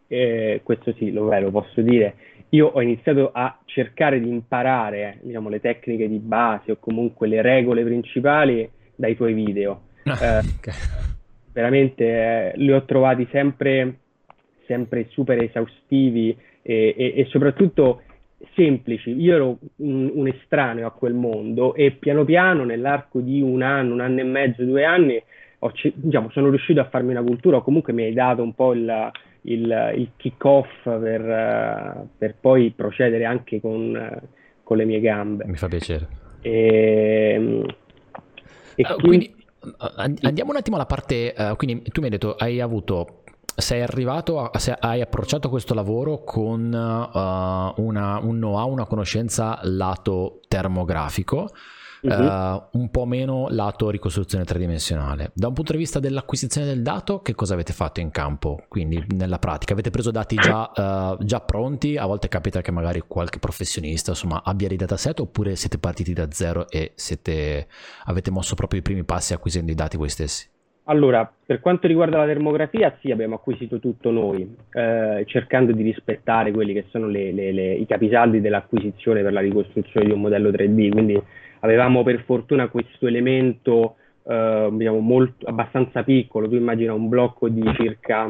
eh, 0.07 0.59
questo 0.61 0.91
sì, 0.97 1.13
lo, 1.13 1.39
lo 1.39 1.51
posso 1.51 1.81
dire, 1.81 2.15
io 2.49 2.67
ho 2.67 2.81
iniziato 2.81 3.31
a 3.33 3.57
cercare 3.63 4.19
di 4.19 4.27
imparare 4.27 5.19
diciamo, 5.21 5.47
le 5.47 5.61
tecniche 5.61 6.09
di 6.09 6.19
base 6.19 6.73
o 6.73 6.77
comunque 6.81 7.29
le 7.29 7.41
regole 7.41 7.85
principali 7.85 8.69
dai 8.93 9.15
tuoi 9.15 9.31
video. 9.33 9.83
Ah, 10.03 10.19
eh, 10.43 10.45
okay. 10.57 10.73
Veramente 11.53 12.03
eh, 12.05 12.51
li 12.55 12.71
ho 12.71 12.83
trovati 12.83 13.27
sempre, 13.31 14.00
sempre 14.71 15.07
super 15.09 15.43
esaustivi 15.43 16.35
e, 16.61 16.95
e, 16.97 17.13
e, 17.17 17.25
soprattutto 17.25 18.03
semplici. 18.55 19.11
Io 19.11 19.35
ero 19.35 19.57
un, 19.77 20.09
un, 20.13 20.27
estraneo 20.27 20.87
a 20.87 20.91
quel 20.91 21.13
mondo 21.13 21.73
e 21.75 21.91
piano 21.91 22.23
piano 22.23 22.63
nell'arco 22.63 23.19
di 23.19 23.41
un 23.41 23.61
anno, 23.61 23.93
un 23.93 23.99
anno 23.99 24.21
e 24.21 24.23
mezzo, 24.23 24.63
due 24.63 24.85
anni, 24.85 25.21
ho, 25.59 25.71
diciamo, 25.93 26.29
sono 26.31 26.49
riuscito 26.49 26.79
a 26.79 26.85
farmi 26.89 27.11
una 27.11 27.21
cultura 27.21 27.57
o 27.57 27.61
comunque 27.61 27.91
mi 27.91 28.03
hai 28.03 28.13
dato 28.13 28.41
un 28.41 28.53
po' 28.53 28.73
il 28.73 29.11
il, 29.43 29.93
il 29.95 30.11
kick-off 30.17 30.67
per, 30.83 32.07
per, 32.15 32.35
poi 32.39 32.71
procedere 32.75 33.25
anche 33.25 33.59
con, 33.59 34.21
con, 34.61 34.77
le 34.77 34.85
mie 34.85 34.99
gambe. 34.99 35.45
Mi 35.47 35.57
fa 35.57 35.67
piacere. 35.67 36.07
E, 36.41 37.65
e 38.75 38.83
uh, 38.83 38.95
quindi, 38.99 39.33
quindi, 39.59 40.19
andiamo 40.21 40.51
un 40.51 40.57
attimo 40.57 40.75
alla 40.75 40.85
parte, 40.85 41.33
uh, 41.35 41.55
quindi 41.55 41.81
tu 41.89 42.01
mi 42.01 42.05
hai 42.05 42.11
detto 42.11 42.35
hai 42.35 42.61
avuto 42.61 43.20
sei 43.61 43.81
arrivato, 43.81 44.39
a, 44.39 44.51
hai 44.79 45.01
approcciato 45.01 45.49
questo 45.49 45.73
lavoro 45.73 46.23
con 46.23 46.65
uh, 46.65 47.81
una, 47.81 48.19
un 48.19 48.35
know-how, 48.37 48.69
una 48.71 48.85
conoscenza 48.85 49.59
lato 49.63 50.41
termografico 50.47 51.49
uh-huh. 52.01 52.11
uh, 52.11 52.63
un 52.71 52.89
po' 52.89 53.05
meno 53.05 53.47
lato 53.49 53.89
ricostruzione 53.89 54.43
tridimensionale. 54.43 55.31
Da 55.33 55.47
un 55.47 55.53
punto 55.53 55.71
di 55.73 55.77
vista 55.77 55.99
dell'acquisizione 55.99 56.67
del 56.67 56.81
dato, 56.81 57.21
che 57.21 57.35
cosa 57.35 57.53
avete 57.53 57.73
fatto 57.73 57.99
in 57.99 58.11
campo? 58.11 58.63
Quindi 58.67 59.03
nella 59.09 59.39
pratica 59.39 59.73
avete 59.73 59.91
preso 59.91 60.11
dati 60.11 60.35
già, 60.35 60.71
uh, 60.75 61.23
già 61.23 61.39
pronti? 61.41 61.97
A 61.97 62.05
volte 62.05 62.27
capita 62.27 62.61
che 62.61 62.71
magari 62.71 63.03
qualche 63.07 63.39
professionista 63.39 64.11
insomma, 64.11 64.41
abbia 64.43 64.67
dei 64.67 64.77
dataset 64.77 65.19
oppure 65.19 65.55
siete 65.55 65.77
partiti 65.77 66.13
da 66.13 66.27
zero 66.31 66.69
e 66.69 66.93
siete, 66.95 67.67
avete 68.05 68.31
mosso 68.31 68.55
proprio 68.55 68.79
i 68.79 68.83
primi 68.83 69.03
passi 69.03 69.33
acquisendo 69.33 69.71
i 69.71 69.75
dati 69.75 69.97
voi 69.97 70.09
stessi? 70.09 70.49
Allora, 70.91 71.31
per 71.45 71.61
quanto 71.61 71.87
riguarda 71.87 72.17
la 72.17 72.25
termografia, 72.25 72.93
sì, 72.99 73.11
abbiamo 73.11 73.35
acquisito 73.35 73.79
tutto 73.79 74.11
noi, 74.11 74.57
eh, 74.73 75.23
cercando 75.25 75.71
di 75.71 75.83
rispettare 75.83 76.51
quelli 76.51 76.73
che 76.73 76.87
sono 76.89 77.07
le, 77.07 77.31
le, 77.31 77.53
le, 77.53 77.73
i 77.75 77.85
capisaldi 77.85 78.41
dell'acquisizione 78.41 79.21
per 79.21 79.31
la 79.31 79.39
ricostruzione 79.39 80.05
di 80.05 80.11
un 80.11 80.19
modello 80.19 80.49
3D, 80.49 80.91
quindi 80.91 81.21
avevamo 81.61 82.03
per 82.03 82.23
fortuna 82.25 82.67
questo 82.67 83.07
elemento 83.07 83.95
eh, 84.23 84.67
diciamo 84.73 84.99
molto, 84.99 85.47
abbastanza 85.47 86.03
piccolo, 86.03 86.49
tu 86.49 86.55
immagina 86.55 86.93
un 86.93 87.07
blocco 87.07 87.47
di 87.47 87.63
circa 87.73 88.29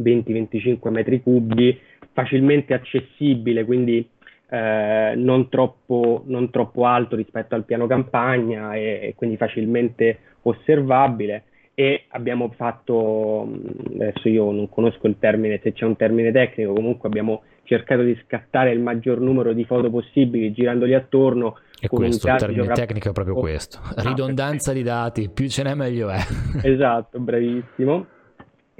20-25 0.00 0.90
metri 0.90 1.20
cubi, 1.20 1.76
facilmente 2.12 2.72
accessibile, 2.72 3.64
quindi 3.64 4.08
eh, 4.48 5.14
non, 5.16 5.48
troppo, 5.48 6.22
non, 6.26 6.50
troppo, 6.50 6.86
alto 6.86 7.16
rispetto 7.16 7.56
al 7.56 7.64
piano 7.64 7.88
campagna 7.88 8.74
e, 8.74 9.00
e 9.02 9.14
quindi 9.16 9.36
facilmente 9.36 10.18
osservabile 10.42 11.46
e 11.80 12.04
abbiamo 12.08 12.52
fatto, 12.54 13.48
adesso 13.94 14.28
io 14.28 14.50
non 14.50 14.68
conosco 14.68 15.06
il 15.06 15.16
termine, 15.18 15.60
se 15.62 15.72
c'è 15.72 15.86
un 15.86 15.96
termine 15.96 16.30
tecnico, 16.30 16.74
comunque 16.74 17.08
abbiamo 17.08 17.40
cercato 17.62 18.02
di 18.02 18.20
scattare 18.26 18.70
il 18.70 18.80
maggior 18.80 19.18
numero 19.18 19.54
di 19.54 19.64
foto 19.64 19.88
possibili 19.88 20.52
girandoli 20.52 20.92
attorno 20.92 21.56
e 21.80 21.88
questo, 21.88 22.28
il 22.28 22.36
termine 22.36 22.54
geogra- 22.64 22.74
tecnico 22.74 23.08
è 23.08 23.12
proprio 23.12 23.34
questo. 23.36 23.78
Ah, 23.82 24.02
Ridondanza 24.02 24.74
di 24.74 24.82
dati, 24.82 25.30
più 25.30 25.48
ce 25.48 25.62
n'è 25.62 25.72
meglio 25.74 26.10
è. 26.10 26.18
esatto, 26.64 27.18
bravissimo. 27.18 28.06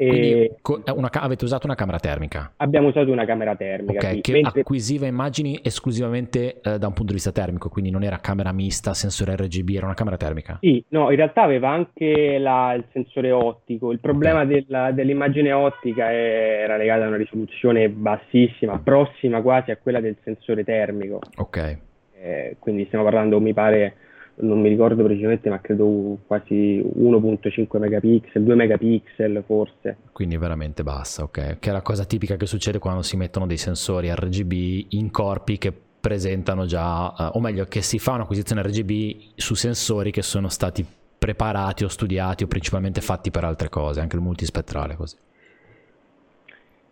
E... 0.00 0.56
Una, 0.94 1.10
avete 1.12 1.44
usato 1.44 1.66
una 1.66 1.74
camera 1.74 1.98
termica? 1.98 2.52
Abbiamo 2.56 2.88
usato 2.88 3.12
una 3.12 3.26
camera 3.26 3.54
termica. 3.54 3.98
Okay, 3.98 4.14
sì. 4.14 4.20
che 4.22 4.32
Mentre... 4.32 4.60
acquisiva 4.60 5.06
immagini 5.06 5.60
esclusivamente 5.62 6.60
eh, 6.62 6.78
da 6.78 6.86
un 6.86 6.92
punto 6.94 7.06
di 7.06 7.14
vista 7.14 7.32
termico, 7.32 7.68
quindi 7.68 7.90
non 7.90 8.02
era 8.02 8.18
camera 8.18 8.52
mista, 8.52 8.94
sensore 8.94 9.36
RGB, 9.36 9.68
era 9.76 9.86
una 9.86 9.94
camera 9.94 10.16
termica? 10.16 10.58
Sì, 10.60 10.82
no, 10.88 11.10
in 11.10 11.16
realtà 11.16 11.42
aveva 11.42 11.70
anche 11.70 12.38
la, 12.38 12.72
il 12.74 12.84
sensore 12.92 13.30
ottico. 13.30 13.92
Il 13.92 14.00
problema 14.00 14.42
okay. 14.42 14.64
della, 14.64 14.90
dell'immagine 14.92 15.52
ottica 15.52 16.10
era 16.10 16.76
legato 16.76 17.02
a 17.02 17.08
una 17.08 17.16
risoluzione 17.16 17.90
bassissima, 17.90 18.78
prossima 18.78 19.42
quasi 19.42 19.70
a 19.70 19.76
quella 19.76 20.00
del 20.00 20.16
sensore 20.22 20.64
termico. 20.64 21.20
Ok 21.36 21.78
eh, 22.22 22.56
quindi 22.58 22.84
stiamo 22.86 23.04
parlando, 23.04 23.40
mi 23.40 23.54
pare, 23.54 23.94
non 24.36 24.60
mi 24.60 24.68
ricordo 24.68 25.02
precisamente, 25.04 25.50
ma 25.50 25.60
credo 25.60 26.18
quasi 26.26 26.80
1.5 26.80 27.78
megapixel, 27.78 28.42
2 28.42 28.54
megapixel 28.54 29.42
forse. 29.46 29.96
Quindi 30.12 30.36
veramente 30.36 30.82
bassa, 30.82 31.22
ok. 31.22 31.58
Che 31.58 31.70
è 31.70 31.72
la 31.72 31.82
cosa 31.82 32.04
tipica 32.04 32.36
che 32.36 32.46
succede 32.46 32.78
quando 32.78 33.02
si 33.02 33.16
mettono 33.16 33.46
dei 33.46 33.58
sensori 33.58 34.10
RGB 34.12 34.86
in 34.90 35.10
corpi 35.10 35.58
che 35.58 35.72
presentano 36.00 36.64
già, 36.64 37.06
uh, 37.08 37.36
o 37.36 37.40
meglio, 37.40 37.66
che 37.66 37.82
si 37.82 37.98
fa 37.98 38.12
un'acquisizione 38.12 38.62
RGB 38.62 39.34
su 39.34 39.54
sensori 39.54 40.10
che 40.10 40.22
sono 40.22 40.48
stati 40.48 40.84
preparati 41.18 41.84
o 41.84 41.88
studiati 41.88 42.44
o 42.44 42.46
principalmente 42.46 43.02
fatti 43.02 43.30
per 43.30 43.44
altre 43.44 43.68
cose, 43.68 44.00
anche 44.00 44.16
il 44.16 44.22
multispettrale 44.22 44.96
così. 44.96 45.16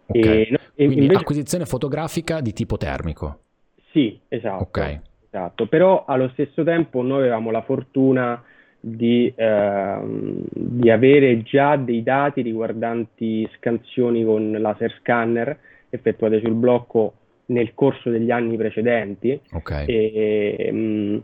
Okay. 0.06 0.42
E, 0.42 0.48
no, 0.50 0.58
Quindi 0.74 1.00
invece... 1.00 1.20
acquisizione 1.20 1.64
fotografica 1.64 2.40
di 2.40 2.52
tipo 2.52 2.76
termico. 2.76 3.40
Sì, 3.90 4.20
esatto. 4.28 4.64
Ok. 4.64 5.00
Esatto, 5.30 5.66
però 5.66 6.04
allo 6.06 6.28
stesso 6.30 6.64
tempo 6.64 7.02
noi 7.02 7.20
avevamo 7.20 7.50
la 7.50 7.62
fortuna 7.62 8.42
di, 8.80 9.30
ehm, 9.34 10.44
di 10.50 10.90
avere 10.90 11.42
già 11.42 11.76
dei 11.76 12.02
dati 12.02 12.40
riguardanti 12.40 13.48
scansioni 13.56 14.24
con 14.24 14.52
laser 14.52 14.94
scanner 15.00 15.58
effettuate 15.90 16.40
sul 16.40 16.54
blocco 16.54 17.14
nel 17.46 17.74
corso 17.74 18.08
degli 18.10 18.30
anni 18.30 18.56
precedenti 18.56 19.38
Ok. 19.52 19.84
e, 19.86 20.68
mm, 20.72 21.16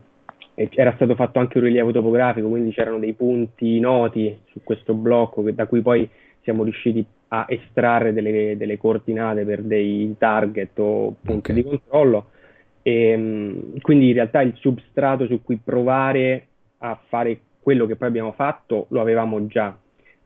e 0.55 0.69
era 0.75 0.93
stato 0.97 1.15
fatto 1.15 1.39
anche 1.39 1.59
un 1.59 1.65
rilievo 1.65 1.91
topografico, 1.91 2.49
quindi 2.49 2.73
c'erano 2.73 2.99
dei 2.99 3.15
punti 3.15 3.81
noti 3.81 4.37
su 4.51 4.61
questo 4.63 4.95
blocco 4.95 5.43
che- 5.43 5.55
da 5.55 5.67
cui 5.67 5.81
poi 5.81 6.09
siamo 6.43 6.63
riusciti 6.63 7.05
a 7.29 7.47
estrarre 7.49 8.13
delle, 8.13 8.57
delle 8.57 8.77
coordinate 8.77 9.45
per 9.45 9.63
dei 9.63 10.15
target 10.19 10.79
o 10.79 11.17
punti 11.23 11.51
Ok. 11.51 11.57
di 11.57 11.65
controllo. 11.65 12.27
E, 12.87 13.17
mm, 13.17 13.76
quindi 13.81 14.09
in 14.09 14.14
realtà 14.14 14.43
il 14.43 14.55
substrato 14.57 15.26
su 15.26 15.43
cui 15.43 15.57
provare 15.57 16.47
a 16.79 17.00
fare 17.09 17.41
quello 17.61 17.87
che 17.87 17.97
poi 17.97 18.09
abbiamo 18.09 18.33
fatto 18.33 18.87
lo 18.91 19.00
avevamo 19.00 19.47
già. 19.47 19.75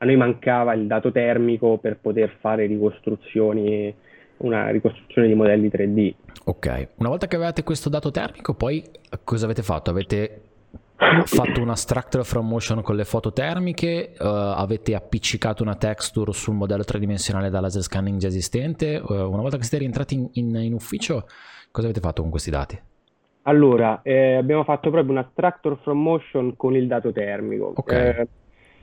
A 0.01 0.05
noi 0.05 0.17
mancava 0.17 0.73
il 0.73 0.85
dato 0.85 1.09
termico 1.11 1.77
per 1.77 1.99
poter 1.99 2.35
fare 2.41 2.65
ricostruzioni, 2.65 3.93
una 4.37 4.69
ricostruzione 4.69 5.29
di 5.29 5.35
modelli 5.35 5.69
3D. 5.69 6.13
Ok, 6.45 6.87
una 6.97 7.09
volta 7.09 7.27
che 7.27 7.37
avevate 7.37 7.63
questo 7.63 7.87
dato 7.87 8.11
termico, 8.11 8.53
poi 8.53 8.83
cosa 9.23 9.45
avete 9.45 9.63
fatto? 9.63 9.89
Avete 9.89 10.41
fatto 11.23 11.61
una 11.61 11.75
structure 11.75 12.25
from 12.25 12.47
motion 12.47 12.81
con 12.81 12.97
le 12.97 13.05
foto 13.05 13.31
termiche? 13.31 14.11
eh, 14.11 14.15
avete 14.17 14.95
appiccicato 14.95 15.63
una 15.63 15.75
texture 15.75 16.33
sul 16.33 16.55
modello 16.55 16.83
tridimensionale 16.83 17.49
da 17.49 17.61
laser 17.61 17.83
scanning 17.83 18.19
già 18.19 18.27
esistente? 18.27 18.95
Eh, 18.95 19.01
una 19.07 19.41
volta 19.41 19.55
che 19.55 19.63
siete 19.63 19.77
rientrati 19.77 20.15
in, 20.15 20.29
in- 20.33 20.55
in 20.55 20.73
ufficio, 20.73 21.25
cosa 21.71 21.87
avete 21.87 22.01
fatto 22.01 22.21
con 22.21 22.31
questi 22.31 22.49
dati? 22.49 22.79
Allora, 23.43 24.01
eh, 24.03 24.35
abbiamo 24.35 24.63
fatto 24.63 24.89
proprio 24.91 25.11
una 25.11 25.29
tractor 25.33 25.77
from 25.81 26.01
motion 26.01 26.55
con 26.55 26.75
il 26.75 26.87
dato 26.87 27.11
termico. 27.11 27.73
Ok. 27.75 27.91
Eh, 27.91 28.27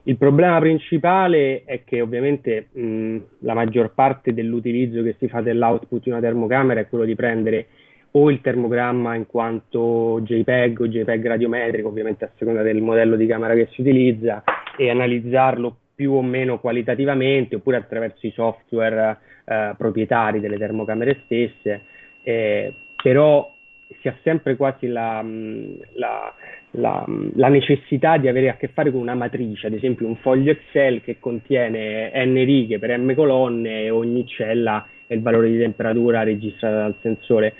il 0.04 0.16
problema 0.16 0.58
principale 0.60 1.64
è 1.64 1.82
che 1.84 2.00
ovviamente 2.00 2.68
mh, 2.70 3.16
la 3.40 3.54
maggior 3.54 3.92
parte 3.92 4.32
dell'utilizzo 4.32 5.02
che 5.02 5.16
si 5.18 5.28
fa 5.28 5.40
dell'output 5.40 6.02
di 6.02 6.10
una 6.10 6.20
termocamera 6.20 6.80
è 6.80 6.88
quello 6.88 7.04
di 7.04 7.16
prendere 7.16 7.66
o 8.12 8.30
il 8.30 8.40
termogramma 8.40 9.14
in 9.14 9.26
quanto 9.26 10.20
JPEG 10.22 10.80
o 10.80 10.88
JPEG 10.88 11.26
radiometrico, 11.26 11.88
ovviamente 11.88 12.24
a 12.24 12.30
seconda 12.36 12.62
del 12.62 12.80
modello 12.80 13.16
di 13.16 13.26
camera 13.26 13.54
che 13.54 13.68
si 13.72 13.82
utilizza, 13.82 14.42
e 14.78 14.88
analizzarlo 14.90 15.76
più 15.94 16.12
o 16.12 16.22
meno 16.22 16.58
qualitativamente, 16.58 17.56
oppure 17.56 17.76
attraverso 17.76 18.26
i 18.26 18.30
software 18.30 19.18
eh, 19.44 19.74
proprietari 19.76 20.40
delle 20.40 20.56
termocamere 20.56 21.22
stesse. 21.24 21.82
Eh, 22.28 22.72
però 23.00 23.54
si 24.00 24.08
ha 24.08 24.16
sempre 24.24 24.56
quasi 24.56 24.88
la, 24.88 25.22
mh, 25.22 25.78
la- 25.92 26.34
la- 26.72 27.04
mh, 27.06 27.32
la 27.36 27.46
necessità 27.46 28.16
di 28.16 28.26
avere 28.26 28.48
a 28.48 28.56
che 28.56 28.66
fare 28.66 28.90
con 28.90 29.00
una 29.00 29.14
matrice, 29.14 29.68
ad 29.68 29.74
esempio 29.74 30.08
un 30.08 30.16
foglio 30.16 30.50
Excel 30.50 31.02
che 31.02 31.20
contiene 31.20 32.10
n 32.12 32.34
righe 32.44 32.80
per 32.80 32.98
m 32.98 33.14
colonne 33.14 33.82
e 33.84 33.90
ogni 33.90 34.26
cella 34.26 34.84
è 35.06 35.14
il 35.14 35.22
valore 35.22 35.50
di 35.50 35.58
temperatura 35.58 36.24
registrata 36.24 36.78
dal 36.78 36.96
sensore. 37.00 37.54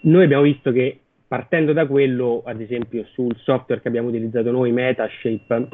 Noi 0.00 0.24
abbiamo 0.24 0.42
visto 0.42 0.72
che 0.72 0.98
partendo 1.26 1.72
da 1.72 1.86
quello, 1.86 2.42
ad 2.44 2.60
esempio 2.60 3.06
sul 3.14 3.34
software 3.38 3.80
che 3.80 3.88
abbiamo 3.88 4.08
utilizzato 4.08 4.50
noi, 4.50 4.72
Metashape, 4.72 5.68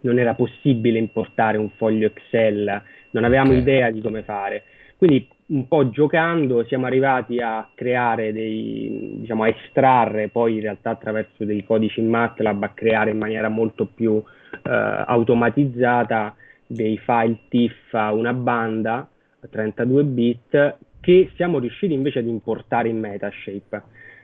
non 0.00 0.18
era 0.18 0.34
possibile 0.34 0.98
importare 0.98 1.56
un 1.56 1.70
foglio 1.76 2.08
Excel, 2.08 2.82
non 3.12 3.22
avevamo 3.22 3.52
Ok. 3.52 3.58
idea 3.58 3.92
di 3.92 4.00
come 4.00 4.22
fare. 4.22 4.64
Quindi 4.96 5.28
un 5.48 5.68
po' 5.68 5.90
giocando 5.90 6.64
siamo 6.64 6.86
arrivati 6.86 7.38
a 7.40 7.68
creare 7.74 8.32
dei, 8.32 9.18
diciamo, 9.20 9.44
a 9.44 9.48
estrarre 9.48 10.28
poi 10.28 10.54
in 10.54 10.60
realtà 10.62 10.90
attraverso 10.90 11.44
dei 11.44 11.64
codici 11.64 12.00
in 12.00 12.08
MATLAB, 12.08 12.62
a 12.64 12.68
creare 12.70 13.10
in 13.10 13.18
maniera 13.18 13.48
molto 13.48 13.86
più 13.86 14.16
eh, 14.16 14.70
automatizzata 15.06 16.34
dei 16.66 16.98
file 16.98 17.38
TIFF 17.48 17.94
a 17.94 18.12
una 18.12 18.32
banda 18.32 19.08
a 19.40 19.46
32 19.48 20.02
bit 20.04 20.76
che 21.00 21.30
siamo 21.36 21.60
riusciti 21.60 21.92
invece 21.92 22.18
ad 22.18 22.26
importare 22.26 22.88
in 22.88 22.98
Metashape. 22.98 23.82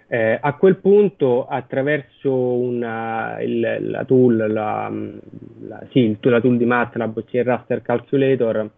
Eh, 0.08 0.38
a 0.42 0.54
quel 0.56 0.76
punto, 0.76 1.46
attraverso 1.46 2.32
una, 2.34 3.40
il- 3.40 3.78
la 3.90 4.04
tool, 4.04 4.36
la, 4.36 4.90
la- 5.68 5.86
sì, 5.90 6.16
la 6.20 6.40
tool 6.40 6.56
di 6.56 6.64
MATLAB, 6.66 7.16
ossia 7.16 7.40
il 7.40 7.46
Raster 7.46 7.80
Calculator, 7.80 8.68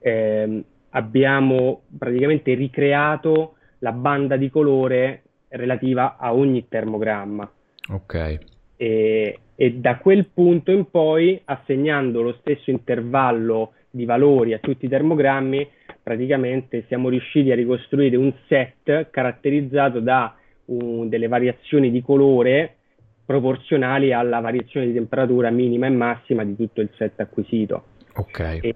ehm, 0.00 0.64
abbiamo 0.92 1.82
praticamente 1.98 2.54
ricreato 2.54 3.56
la 3.78 3.92
banda 3.92 4.36
di 4.36 4.48
colore 4.48 5.22
relativa 5.48 6.16
a 6.16 6.32
ogni 6.34 6.66
termogramma 6.68 7.50
Ok, 7.90 8.38
e, 8.76 9.38
e 9.54 9.72
da 9.74 9.98
quel 9.98 10.26
punto 10.26 10.70
in 10.70 10.88
poi, 10.90 11.40
assegnando 11.44 12.22
lo 12.22 12.36
stesso 12.40 12.70
intervallo 12.70 13.72
di 13.90 14.04
valori 14.04 14.54
a 14.54 14.58
tutti 14.58 14.86
i 14.86 14.88
termogrammi, 14.88 15.68
praticamente 16.02 16.84
siamo 16.86 17.08
riusciti 17.08 17.50
a 17.50 17.56
ricostruire 17.56 18.16
un 18.16 18.32
set 18.46 19.10
caratterizzato 19.10 20.00
da 20.00 20.34
uh, 20.64 21.06
delle 21.08 21.28
variazioni 21.28 21.90
di 21.90 22.02
colore 22.02 22.76
proporzionali 23.24 24.12
alla 24.12 24.40
variazione 24.40 24.86
di 24.86 24.94
temperatura 24.94 25.50
minima 25.50 25.86
e 25.86 25.90
massima 25.90 26.44
di 26.44 26.56
tutto 26.56 26.80
il 26.80 26.90
set 26.96 27.18
acquisito. 27.20 27.84
ok. 28.14 28.58
E, 28.62 28.74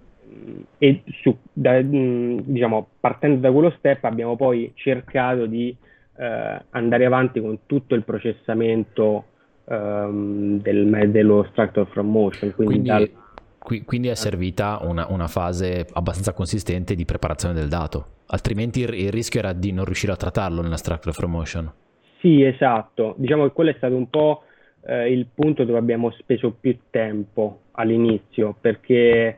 e 0.79 1.03
su- 1.23 1.39
da- 1.53 1.81
mh, 1.83 2.43
diciamo, 2.45 2.89
partendo 3.01 3.41
da 3.41 3.53
quello 3.53 3.71
step 3.79 4.05
abbiamo 4.05 4.37
poi 4.37 4.73
cercato 4.75 5.47
di 5.47 5.77
eh, 6.19 6.65
andare 6.71 7.05
avanti 7.05 7.41
con 7.41 7.61
tutto 7.67 7.95
il 7.95 8.05
processamento 8.05 9.25
ehm, 9.65 10.61
del, 10.61 11.11
dello 11.11 11.47
structure 11.51 11.87
from 11.91 12.11
motion, 12.11 12.53
quindi, 12.55 12.75
Quindi, 12.75 12.89
dal- 12.89 13.11
qui- 13.59 13.85
quindi 13.85 14.09
è 14.09 14.15
servita 14.15 14.79
una, 14.83 15.07
una 15.09 15.29
fase 15.29 15.87
abbastanza 15.93 16.33
consistente 16.33 16.95
di 16.95 17.05
preparazione 17.05 17.55
del 17.55 17.69
dato, 17.69 18.07
altrimenti 18.27 18.81
il, 18.81 18.95
il 18.95 19.11
rischio 19.11 19.41
era 19.41 19.53
di 19.53 19.73
non 19.73 19.85
riuscire 19.85 20.13
a 20.13 20.17
trattarlo 20.17 20.63
nella 20.63 20.77
structure 20.77 21.13
from 21.13 21.31
motion. 21.31 21.73
Sì, 22.21 22.43
esatto. 22.43 23.15
Diciamo 23.19 23.45
che 23.45 23.53
quello 23.53 23.71
è 23.71 23.75
stato 23.77 23.95
un 23.95 24.09
po' 24.09 24.43
eh, 24.87 25.13
il 25.13 25.27
punto 25.33 25.65
dove 25.65 25.79
abbiamo 25.79 26.11
speso 26.13 26.57
più 26.59 26.77
tempo 26.91 27.61
all'inizio, 27.73 28.57
perché 28.59 29.37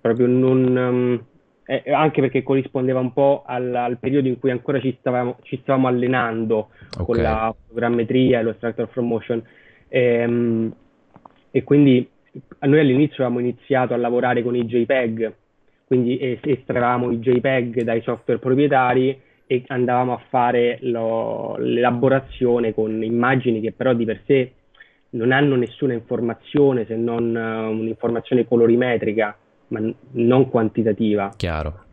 proprio 0.00 0.26
non, 0.26 0.76
ehm, 0.76 1.26
eh, 1.64 1.92
anche 1.92 2.20
perché 2.20 2.42
corrispondeva 2.42 3.00
un 3.00 3.12
po' 3.12 3.42
al, 3.46 3.74
al 3.74 3.98
periodo 3.98 4.28
in 4.28 4.38
cui 4.38 4.50
ancora 4.50 4.80
ci 4.80 4.96
stavamo, 4.98 5.38
ci 5.42 5.58
stavamo 5.62 5.86
allenando 5.88 6.70
Ok, 6.98 7.04
con 7.06 7.20
la 7.20 7.54
fotogrammetria 7.66 8.40
e 8.40 8.42
lo 8.42 8.52
structure 8.54 8.88
from 8.88 9.06
motion. 9.06 9.42
Ehm, 9.88 10.72
e 11.50 11.64
quindi 11.64 12.08
noi 12.60 12.78
all'inizio 12.80 13.24
avevamo 13.24 13.40
iniziato 13.40 13.94
a 13.94 13.96
lavorare 13.96 14.42
con 14.42 14.54
i 14.54 14.64
JPEG, 14.66 15.34
quindi 15.84 16.18
es- 16.18 16.40
estraevamo 16.42 17.10
i 17.10 17.18
JPEG 17.18 17.82
dai 17.82 18.02
software 18.02 18.38
proprietari 18.38 19.18
e 19.46 19.64
andavamo 19.66 20.12
a 20.12 20.22
fare 20.28 20.78
lo- 20.82 21.56
l'elaborazione 21.56 22.74
con 22.74 23.02
immagini 23.02 23.60
che 23.60 23.72
però 23.72 23.94
di 23.94 24.04
per 24.04 24.22
sé 24.26 24.52
non 25.10 25.32
hanno 25.32 25.56
nessuna 25.56 25.94
informazione 25.94 26.84
se 26.84 26.94
non 26.96 27.34
eh, 27.34 27.66
un'informazione 27.66 28.46
colorimetrica, 28.46 29.36
ma 29.68 29.80
non 30.12 30.48
quantitativa. 30.48 31.32
chiaro. 31.36 31.86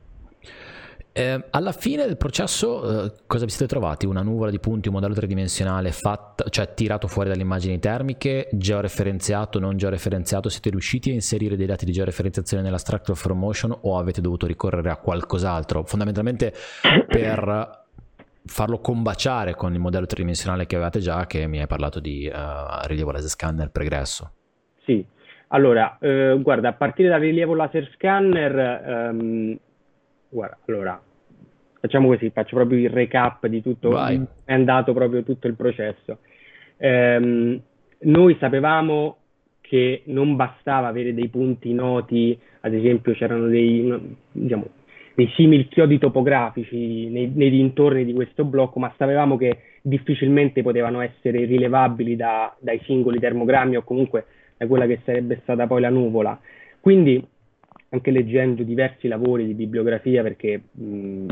Eh, 1.18 1.46
alla 1.52 1.72
fine 1.72 2.06
del 2.06 2.18
processo, 2.18 3.06
eh, 3.06 3.12
cosa 3.26 3.46
vi 3.46 3.52
siete 3.52 3.68
trovati? 3.68 4.06
Una 4.06 4.22
nuvola 4.22 4.52
di 4.52 4.60
punti, 4.60 4.90
un 4.90 4.96
modello 4.96 5.14
tridimensionale 5.14 5.94
fatta, 5.94 6.44
cioè 6.50 6.74
tirato 6.74 7.08
fuori 7.08 7.30
dalle 7.30 7.42
immagini 7.42 7.80
termiche, 7.80 8.50
georeferenziato, 8.52 9.58
non 9.58 9.78
georeferenziato? 9.78 10.50
Siete 10.50 10.72
riusciti 10.72 11.12
a 11.12 11.14
inserire 11.14 11.56
dei 11.56 11.68
dati 11.68 11.86
di 11.86 11.94
georeferenziazione 11.94 12.62
nella 12.62 12.78
structure 12.78 13.18
from 13.18 13.40
motion 13.40 13.74
o 13.84 13.98
avete 13.98 14.20
dovuto 14.20 14.46
ricorrere 14.46 14.90
a 14.90 14.98
qualcos'altro? 14.98 15.86
Fondamentalmente 15.86 16.54
per 17.08 17.86
farlo 18.44 18.80
combaciare 18.80 19.56
con 19.56 19.74
il 19.74 19.80
modello 19.80 20.08
tridimensionale 20.08 20.66
che 20.66 20.76
avevate 20.76 21.00
già, 21.00 21.26
che 21.28 21.48
mi 21.48 21.62
hai 21.62 21.68
parlato 21.68 22.02
di 22.02 22.26
eh, 22.26 22.34
rilievo 22.88 23.12
laser 23.12 23.30
scanner 23.30 23.72
pregresso. 23.72 24.32
Sì, 24.84 25.06
allora, 25.50 25.98
eh, 26.00 26.38
guarda, 26.42 26.70
a 26.70 26.74
partire 26.74 27.10
dal 27.10 27.20
rilievo 27.20 27.54
laser 27.54 27.90
scanner, 27.94 28.56
ehm, 28.58 29.58
guarda, 30.30 30.58
allora, 30.66 31.02
facciamo 31.80 32.08
così, 32.08 32.30
faccio 32.32 32.56
proprio 32.56 32.80
il 32.80 32.90
recap 32.90 33.46
di 33.48 33.62
tutto, 33.62 33.90
Vai. 33.90 34.22
è 34.44 34.54
andato 34.54 34.94
proprio 34.94 35.24
tutto 35.24 35.48
il 35.48 35.56
processo. 35.56 36.20
Ehm, 36.78 37.62
noi 38.00 38.36
sapevamo 38.40 39.18
che 39.62 40.04
non 40.06 40.36
bastava 40.36 40.88
avere 40.88 41.14
dei 41.14 41.30
punti 41.30 41.74
noti, 41.74 42.38
ad 42.62 42.74
esempio 42.74 43.14
c'erano 43.14 43.48
dei, 43.48 44.18
diciamo, 44.32 44.68
dei 45.16 45.32
simili 45.36 45.68
chiodi 45.68 45.98
topografici 45.98 47.08
nei, 47.10 47.32
nei 47.34 47.50
dintorni 47.50 48.06
di 48.06 48.14
questo 48.14 48.44
blocco, 48.44 48.80
ma 48.80 48.94
sapevamo 48.98 49.38
che 49.38 49.60
difficilmente 49.82 50.62
potevano 50.62 51.02
essere 51.02 51.46
rilevabili 51.46 52.16
da- 52.16 52.54
dai 52.60 52.80
singoli 52.84 53.20
termogrammi 53.20 53.78
o 53.78 53.84
comunque 53.84 54.26
da 54.58 54.68
quella 54.68 54.86
che 54.86 55.02
sarebbe 55.04 55.40
stata 55.44 55.68
poi 55.68 55.82
la 55.82 55.90
nuvola. 55.90 56.40
Quindi, 56.80 57.24
anche 57.90 58.12
leggendo 58.12 58.64
diversi 58.64 59.08
lavori 59.08 59.46
di 59.46 59.54
bibliografia, 59.54 60.22
perché 60.22 60.62
mh, 60.72 61.26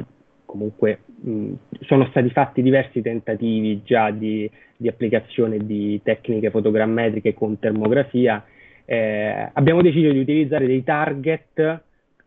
comunque 0.45 0.99
mh, 1.21 1.53
sono 1.81 2.05
stati 2.07 2.29
fatti 2.29 2.61
diversi 2.61 3.01
tentativi 3.01 3.81
già 3.83 4.11
di, 4.11 4.49
di 4.77 4.87
applicazione 4.87 5.57
di 5.57 5.99
tecniche 6.03 6.49
fotogrammetriche 6.49 7.33
con 7.33 7.59
termografia. 7.59 8.43
Eh, 8.85 9.49
abbiamo 9.53 9.81
deciso 9.81 10.11
di 10.11 10.19
utilizzare 10.19 10.67
dei 10.67 10.83
target 10.83 11.81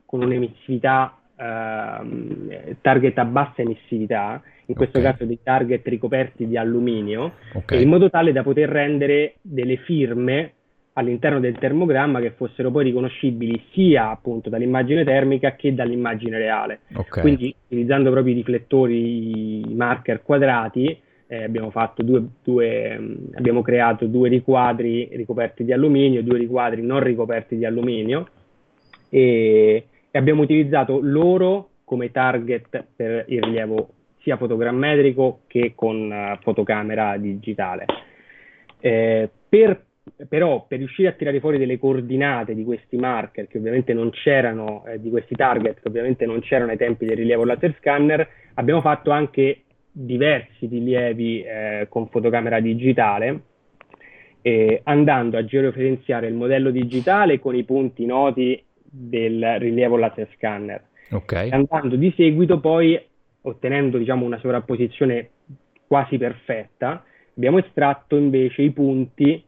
con 0.07 0.23
un'emissività, 0.23 1.19
eh, 1.37 2.77
target 2.81 3.19
a 3.19 3.25
bassa 3.25 3.63
emissività, 3.63 4.43
in 4.67 4.75
questo 4.75 4.99
okay. 4.99 5.13
caso 5.13 5.25
dei 5.25 5.39
target 5.43 5.87
ricoperti 5.87 6.47
di 6.47 6.57
alluminio, 6.57 7.35
okay. 7.53 7.83
in 7.83 7.89
modo 7.89 8.11
tale 8.11 8.33
da 8.33 8.43
poter 8.43 8.69
rendere 8.69 9.35
delle 9.43 9.77
firme 9.77 10.53
all'interno 10.99 11.41
del 11.41 11.59
termogramma 11.59 12.21
che 12.21 12.31
fossero 12.31 12.71
poi 12.71 12.85
riconoscibili 12.85 13.63
sia 13.73 14.11
appunto 14.11 14.49
dall'immagine 14.49 15.05
termica 15.05 15.55
che 15.55 15.75
dall'immagine 15.75 16.39
reale. 16.39 16.81
Okay. 16.95 17.23
Quindi 17.23 17.55
utilizzando 17.67 18.11
proprio 18.11 18.33
i 18.33 18.37
riflettori, 18.37 19.71
i 19.71 19.75
marker 19.75 20.23
quadrati, 20.23 20.99
eh, 21.27 21.43
abbiamo, 21.43 21.71
due, 21.97 22.25
due, 22.43 22.99
mm, 22.99 23.15
abbiamo 23.35 23.61
creato 23.61 24.07
due 24.07 24.29
riquadri 24.31 25.09
ricoperti 25.13 25.65
di 25.65 25.73
alluminio, 25.73 26.23
due 26.23 26.39
riquadri 26.39 26.83
non 26.83 27.01
ricoperti 27.01 27.57
di 27.57 27.67
alluminio 27.67 28.29
e, 29.11 29.87
e 30.11 30.19
abbiamo 30.19 30.43
utilizzato 30.43 30.99
loro 31.03 31.71
come 31.85 32.11
target 32.11 32.85
per 32.97 33.25
il 33.29 33.43
rilievo 33.43 33.91
sia 34.23 34.39
fotogrammetrico 34.39 35.41
che 35.47 35.73
con 35.75 36.11
uh, 36.11 36.43
fotocamera 36.43 37.17
digitale. 37.19 37.85
Eh, 38.81 39.29
per 39.49 39.86
però 40.29 40.65
per 40.67 40.79
riuscire 40.79 41.09
a 41.09 41.13
tirare 41.13 41.41
fuori 41.41 41.59
delle 41.59 41.79
coordinate 41.79 42.55
di 42.55 42.65
questi 42.65 42.97
marker 42.97 43.49
che 43.49 43.59
ovviamente 43.59 43.93
non 43.93 44.11
c'erano, 44.11 44.85
eh, 44.87 45.01
di 45.01 45.11
questi 45.11 45.35
target 45.35 45.81
che 45.81 45.89
ovviamente 45.89 46.27
non 46.27 46.41
c'erano 46.41 46.71
ai 46.71 46.77
tempi 46.77 47.07
del 47.07 47.17
rilievo 47.17 47.45
laser 47.45 47.75
scanner, 47.79 48.29
abbiamo 48.55 48.81
fatto 48.81 49.11
anche 49.11 49.63
diversi 49.91 50.67
rilievi 50.67 51.43
eh, 51.43 51.87
con 51.89 52.09
fotocamera 52.09 52.61
digitale, 52.61 53.41
eh, 54.43 54.81
andando 54.85 55.39
a 55.39 55.45
georeferenziare 55.45 56.29
il 56.29 56.35
modello 56.35 56.71
digitale 56.71 57.41
con 57.41 57.57
i 57.57 57.65
punti 57.65 58.07
noti 58.07 58.63
del 58.75 59.57
rilievo 59.59 59.97
laser 59.97 60.29
scanner. 60.37 60.83
Okay. 61.11 61.51
Andando 61.51 61.97
di 61.97 62.13
seguito 62.17 62.61
poi, 62.61 63.01
ottenendo 63.43 63.99
diciamo, 63.99 64.25
una 64.25 64.39
sovrapposizione 64.39 65.31
quasi 65.87 66.19
perfetta, 66.19 67.05
abbiamo 67.35 67.59
estratto 67.59 68.17
invece 68.17 68.63
i 68.63 68.71
punti 68.71 69.46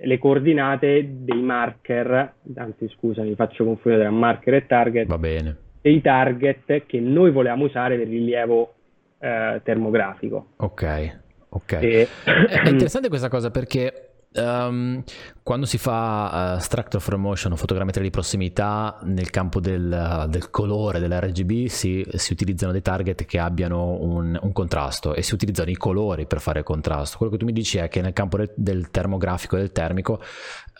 le 0.00 0.18
coordinate 0.18 1.08
dei 1.10 1.40
marker, 1.40 2.34
anzi 2.54 2.88
scusa 2.88 3.22
mi 3.22 3.34
faccio 3.34 3.64
confondere 3.64 4.04
tra 4.04 4.12
marker 4.12 4.54
e 4.54 4.66
target, 4.66 5.06
Va 5.06 5.18
bene. 5.18 5.56
dei 5.80 6.00
target 6.00 6.86
che 6.86 7.00
noi 7.00 7.30
volevamo 7.30 7.64
usare 7.64 7.96
per 7.96 8.06
il 8.06 8.12
rilievo 8.12 8.74
eh, 9.18 9.60
termografico. 9.64 10.48
Ok, 10.56 11.18
ok. 11.48 11.72
E... 11.72 12.08
È 12.24 12.68
interessante 12.68 13.08
questa 13.08 13.28
cosa 13.28 13.50
perché 13.50 14.07
Um, 14.38 15.02
quando 15.42 15.66
si 15.66 15.78
fa 15.78 16.56
uh, 16.56 16.60
structure 16.60 17.02
for 17.02 17.16
motion 17.16 17.52
o 17.52 17.56
fotogrammetria 17.56 18.04
di 18.04 18.10
prossimità 18.10 18.98
nel 19.04 19.30
campo 19.30 19.60
del, 19.60 20.24
uh, 20.24 20.28
del 20.28 20.50
colore 20.50 21.00
dell'RGB 21.00 21.66
si, 21.66 22.06
si, 22.14 22.32
utilizzano 22.32 22.70
dei 22.70 22.82
target 22.82 23.24
che 23.24 23.38
abbiano 23.38 23.98
un, 24.00 24.38
un, 24.40 24.52
contrasto 24.52 25.14
e 25.14 25.22
si 25.22 25.34
utilizzano 25.34 25.70
i 25.70 25.76
colori 25.76 26.26
per 26.26 26.40
fare 26.40 26.62
contrasto. 26.62 27.16
Quello 27.16 27.32
che 27.32 27.38
tu 27.38 27.46
mi 27.46 27.52
dici 27.52 27.78
è 27.78 27.88
che 27.88 28.02
nel 28.02 28.12
campo 28.12 28.36
del, 28.36 28.52
del 28.54 28.90
termografico 28.90 29.56
e 29.56 29.60
del 29.60 29.72
termico 29.72 30.20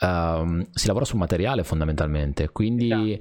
um, 0.01 0.67
si 0.71 0.87
lavora 0.87 1.05
sul 1.05 1.19
materiale 1.19 1.65
fondamentalmente, 1.65 2.51
quindi 2.51 3.19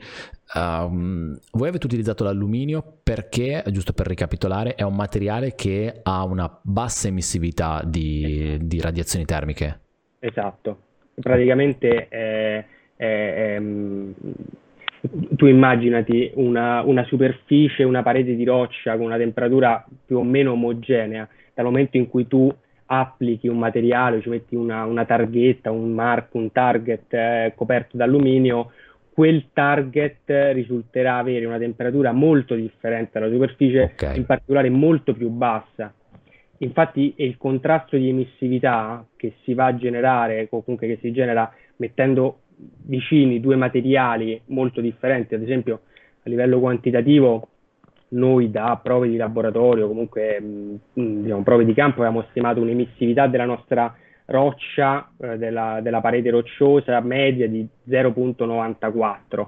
um, 0.54 1.38
voi 1.52 1.68
avete 1.70 1.86
utilizzato 1.86 2.26
l'alluminio 2.26 3.00
perché, 3.04 3.64
giusto 3.72 3.94
per 3.94 4.08
ricapitolare, 4.08 4.76
è 4.76 4.84
un 4.84 4.96
materiale 4.96 5.56
che 5.56 6.02
ha 6.04 6.24
una 6.24 6.60
bassa 6.62 7.08
emissività 7.08 7.82
di, 7.86 8.58
di 8.62 8.82
radiazioni 8.82 9.24
termiche. 9.24 9.86
Esatto, 10.20 10.78
praticamente 11.16 12.08
è, 12.08 12.66
è, 12.96 13.06
è, 13.56 13.62
tu 15.36 15.46
immaginati 15.46 16.32
una, 16.36 16.82
una, 16.82 17.04
superficie, 17.04 17.84
una 17.84 18.04
parete 18.04 18.36
di 18.36 18.44
roccia 18.44 18.96
con 18.96 19.06
una 19.06 19.18
temperatura 19.18 19.86
più 20.06 20.18
o 20.18 20.24
meno 20.24 20.54
omogenea, 20.54 21.28
dal 21.54 21.66
momento 21.66 21.98
in 21.98 22.10
cui 22.10 22.28
tu 22.28 22.54
applichi 22.88 23.48
un 23.48 23.58
materiale, 23.58 24.22
ci 24.22 24.30
metti 24.30 24.56
una, 24.56 24.86
una 24.86 25.06
targhetta, 25.06 25.72
un 25.72 25.92
marco, 25.92 26.38
un 26.38 26.52
target 26.52 27.14
eh, 27.14 27.54
coperto 27.56 27.98
d'alluminio, 27.98 28.72
quel 29.12 29.48
target 29.52 30.30
risulterà 30.54 31.18
avere 31.18 31.46
una 31.46 31.58
temperatura 31.58 32.12
molto 32.12 32.54
differente 32.54 33.20
dalla 33.20 33.32
superficie, 33.32 33.92
okay. 33.94 34.18
in 34.18 34.26
particolare 34.26 34.70
molto 34.70 35.14
più 35.14 35.30
bassa. 35.30 35.92
Infatti 36.60 37.14
è 37.16 37.24
il 37.24 37.38
contrasto 37.38 37.98
di 37.98 38.10
emissività 38.10 39.06
che 39.16 39.36
si 39.44 39.54
va 39.54 39.66
a 39.66 39.76
generare, 39.76 40.48
o 40.50 40.64
comunque 40.64 40.88
che 40.88 40.98
si 41.02 41.12
genera 41.12 41.52
mettendo 41.78 42.40
vicini 42.86 43.40
due 43.40 43.56
materiali 43.56 44.42
molto 44.46 44.82
differenti, 44.82 45.36
ad 45.36 45.44
esempio 45.44 45.82
a 46.24 46.30
livello 46.30 46.60
quantitativo 46.60 47.50
noi 48.10 48.50
da 48.50 48.80
prove 48.82 49.10
di 49.10 49.18
laboratorio, 49.18 49.88
comunque 49.88 50.40
mh, 50.40 50.76
diciamo, 50.94 51.44
prove 51.44 51.66
di 51.66 51.74
campo, 51.74 52.02
abbiamo 52.02 52.26
stimato 52.30 52.62
un'emissività 52.62 53.28
della 53.28 53.46
nostra 53.46 53.94
roccia, 54.26 55.12
eh, 55.20 55.38
della, 55.38 55.80
della, 55.82 56.02
parete 56.02 56.30
rocciosa 56.30 57.00
media 57.02 57.48
di 57.48 57.68
0.94. 57.88 59.48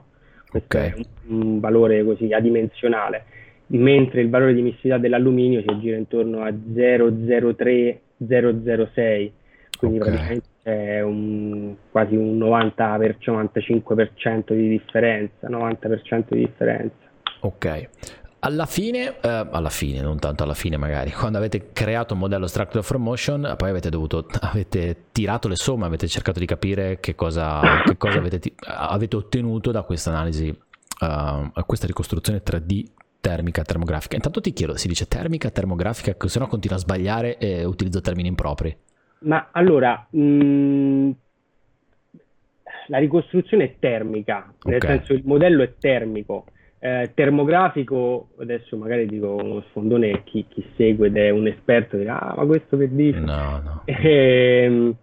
Questo 0.50 0.78
okay. 0.78 0.89
è 0.89 0.93
un, 1.28 1.41
un 1.41 1.60
valore 1.60 2.04
così 2.04 2.34
adimensionale 2.34 3.26
mentre 3.70 4.22
il 4.22 4.30
valore 4.30 4.54
di 4.54 4.60
emissività 4.60 4.98
dell'alluminio 4.98 5.62
si 5.62 5.68
aggira 5.68 5.98
intorno 5.98 6.42
a 6.42 6.50
0,03-006, 6.50 9.32
quindi 9.78 10.00
okay. 10.00 10.12
praticamente 10.12 10.48
c'è 10.64 11.02
un, 11.02 11.76
quasi 11.92 12.16
un 12.16 12.38
90 12.38 12.98
95% 12.98 14.54
di 14.54 14.70
differenza, 14.70 15.50
90% 15.50 16.24
di 16.30 16.40
differenza. 16.40 16.96
Ok. 17.42 17.90
Alla 18.42 18.66
fine, 18.66 19.20
eh, 19.20 19.48
alla 19.52 19.70
fine, 19.70 20.02
non 20.02 20.18
tanto 20.18 20.44
alla 20.44 20.54
fine 20.54 20.78
magari, 20.78 21.12
quando 21.12 21.38
avete 21.38 21.74
creato 21.74 22.14
un 22.14 22.22
modello 22.22 22.48
Structure 22.48 22.84
for 22.84 22.98
Motion, 22.98 23.54
poi 23.58 23.70
avete 23.70 23.90
dovuto, 23.90 24.26
avete 24.40 25.08
tirato 25.12 25.50
le 25.50 25.58
somme, 25.58 25.86
avete 25.86 26.08
cercato 26.08 26.40
di 26.40 26.46
capire 26.46 27.02
che 27.02 27.16
cosa, 27.16 27.82
che 27.84 27.98
cosa 27.98 28.20
avete, 28.20 28.40
avete, 28.66 29.18
ottenuto 29.18 29.72
da 29.72 29.84
questa 29.84 30.12
analisi, 30.12 30.48
uh, 30.48 31.52
questa 31.66 31.86
ricostruzione 31.86 32.42
3D 32.42 32.86
termica, 33.20 33.64
termografica. 33.64 34.16
Intanto 34.16 34.42
ti 34.42 34.54
chiedo, 34.54 34.76
si 34.78 34.88
dice 34.88 35.08
termica, 35.08 35.50
termografica, 35.50 36.16
se 36.28 36.40
no 36.40 36.48
continua 36.48 36.78
a 36.78 36.80
sbagliare 36.80 37.38
e 37.38 37.64
utilizzo 37.66 38.02
termini 38.02 38.28
impropri. 38.28 38.76
Ma 39.20 39.50
allora, 39.52 40.08
mh, 40.10 40.22
mm, 40.22 41.12
la 42.88 42.98
ricostruzione 42.98 43.64
è 43.66 43.76
termica, 43.80 44.54
nel 44.64 44.78
okay. 44.78 44.98
senso 44.98 45.14
il 45.14 45.22
modello 45.26 45.64
è 45.64 45.74
termico. 45.80 46.46
Eh, 46.82 47.12
termografico, 47.14 48.30
adesso 48.40 48.78
magari 48.78 49.06
dico 49.06 49.36
uno 49.36 49.62
sfondone, 49.70 50.24
chi, 50.24 50.46
chi, 50.48 50.66
segue 50.78 51.08
ed 51.08 51.18
è 51.18 51.30
un 51.30 51.48
esperto 51.48 51.98
dirà, 51.98 52.22
ah, 52.22 52.36
ma 52.38 52.46
questo 52.46 52.78
che 52.78 52.90
dici? 52.90 53.20
No, 53.20 53.60
no. 53.62 53.82
Eh, 53.86 54.96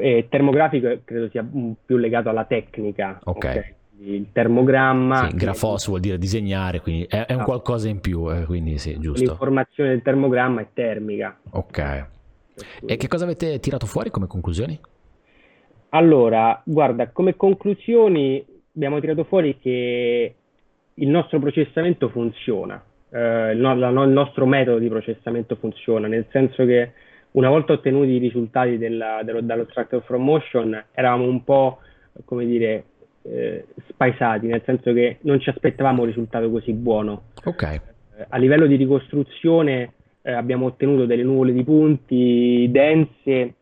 eh, 0.00 0.26
termografico 0.28 1.00
credo 1.04 1.28
sia 1.30 1.46
più 1.84 1.96
legato 1.96 2.28
alla 2.28 2.44
tecnica. 2.44 3.18
Ok. 3.24 3.36
okay? 3.36 3.74
Il 4.06 4.26
termogramma. 4.32 5.28
Sì, 5.30 5.36
grafos 5.36 5.86
vuol 5.88 6.00
dire 6.00 6.18
disegnare, 6.18 6.80
quindi 6.80 7.04
è, 7.08 7.26
è 7.26 7.34
un 7.34 7.42
qualcosa 7.42 7.88
in 7.88 8.00
più, 8.00 8.30
eh, 8.32 8.44
quindi 8.44 8.78
sì, 8.78 8.98
giusto. 8.98 9.24
L'informazione 9.24 9.90
del 9.90 10.02
termogramma 10.02 10.60
è 10.60 10.66
termica. 10.72 11.38
Ok. 11.50 12.06
E 12.86 12.96
che 12.96 13.08
cosa 13.08 13.24
avete 13.24 13.58
tirato 13.58 13.86
fuori 13.86 14.10
come 14.10 14.26
conclusioni? 14.26 14.78
Allora, 15.90 16.60
guarda, 16.64 17.10
come 17.10 17.36
conclusioni 17.36 18.44
abbiamo 18.74 19.00
tirato 19.00 19.24
fuori 19.24 19.58
che 19.58 20.34
il 20.94 21.08
nostro 21.08 21.38
processamento 21.38 22.08
funziona, 22.08 22.82
eh, 23.10 23.52
il, 23.52 23.58
no, 23.58 23.74
la, 23.76 23.88
il, 23.88 24.10
nostro 24.10 24.46
metodo 24.46 24.78
di 24.78 24.88
processamento 24.88 25.56
funziona, 25.56 26.08
nel 26.08 26.26
senso 26.30 26.64
che 26.64 26.92
una 27.32 27.48
volta 27.48 27.72
ottenuti 27.72 28.10
i 28.10 28.18
risultati 28.18 28.78
della, 28.78 29.20
dello, 29.24 29.40
dallo 29.40 29.66
Structure 29.70 30.02
from 30.04 30.22
Motion 30.22 30.84
eravamo 30.92 31.24
un 31.26 31.42
po', 31.42 31.78
come 32.24 32.44
dire, 32.44 32.84
eh, 33.24 33.66
spaesati, 33.88 34.46
nel 34.46 34.62
senso 34.64 34.92
che 34.92 35.18
non 35.22 35.40
ci 35.40 35.48
aspettavamo 35.48 36.02
un 36.02 36.08
risultato 36.08 36.50
così 36.50 36.72
buono. 36.72 37.22
Okay. 37.42 37.80
Eh, 38.16 38.26
a 38.28 38.38
livello 38.38 38.66
di 38.66 38.76
ricostruzione 38.76 39.92
eh, 40.22 40.32
abbiamo 40.32 40.66
ottenuto 40.66 41.06
delle 41.06 41.22
nuvole 41.22 41.52
di 41.52 41.64
punti 41.64 42.68
dense 42.70 43.54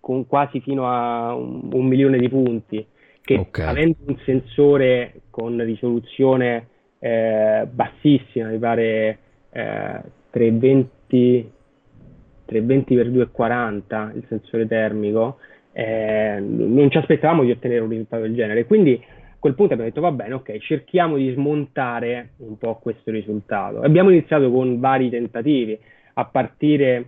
con 0.00 0.26
quasi 0.26 0.60
fino 0.60 0.88
a 0.88 1.34
un, 1.34 1.68
un 1.72 1.86
milione 1.86 2.18
di 2.18 2.28
punti, 2.28 2.84
che 3.22 3.34
okay. 3.34 3.66
avendo 3.66 3.96
un 4.06 4.16
sensore 4.24 5.20
con 5.30 5.62
risoluzione 5.62 6.66
eh, 6.98 7.66
bassissima, 7.70 8.48
mi 8.48 8.58
pare 8.58 9.18
320 9.50 11.58
320 12.50 12.96
x 12.96 13.06
240 13.06 14.12
il 14.16 14.24
sensore 14.28 14.66
termico, 14.66 15.38
eh, 15.72 16.38
non 16.40 16.90
ci 16.90 16.98
aspettavamo 16.98 17.44
di 17.44 17.50
ottenere 17.50 17.80
un 17.80 17.88
risultato 17.90 18.22
del 18.22 18.34
genere. 18.34 18.64
Quindi 18.64 19.02
quel 19.38 19.54
punto 19.54 19.72
abbiamo 19.72 19.90
detto 19.90 20.02
va 20.02 20.12
bene, 20.12 20.34
ok, 20.34 20.58
cerchiamo 20.58 21.16
di 21.16 21.32
smontare 21.32 22.30
un 22.38 22.58
po' 22.58 22.78
questo 22.78 23.10
risultato. 23.10 23.80
Abbiamo 23.80 24.10
iniziato 24.10 24.50
con 24.50 24.78
vari 24.78 25.08
tentativi, 25.08 25.78
a 26.14 26.24
partire 26.26 27.06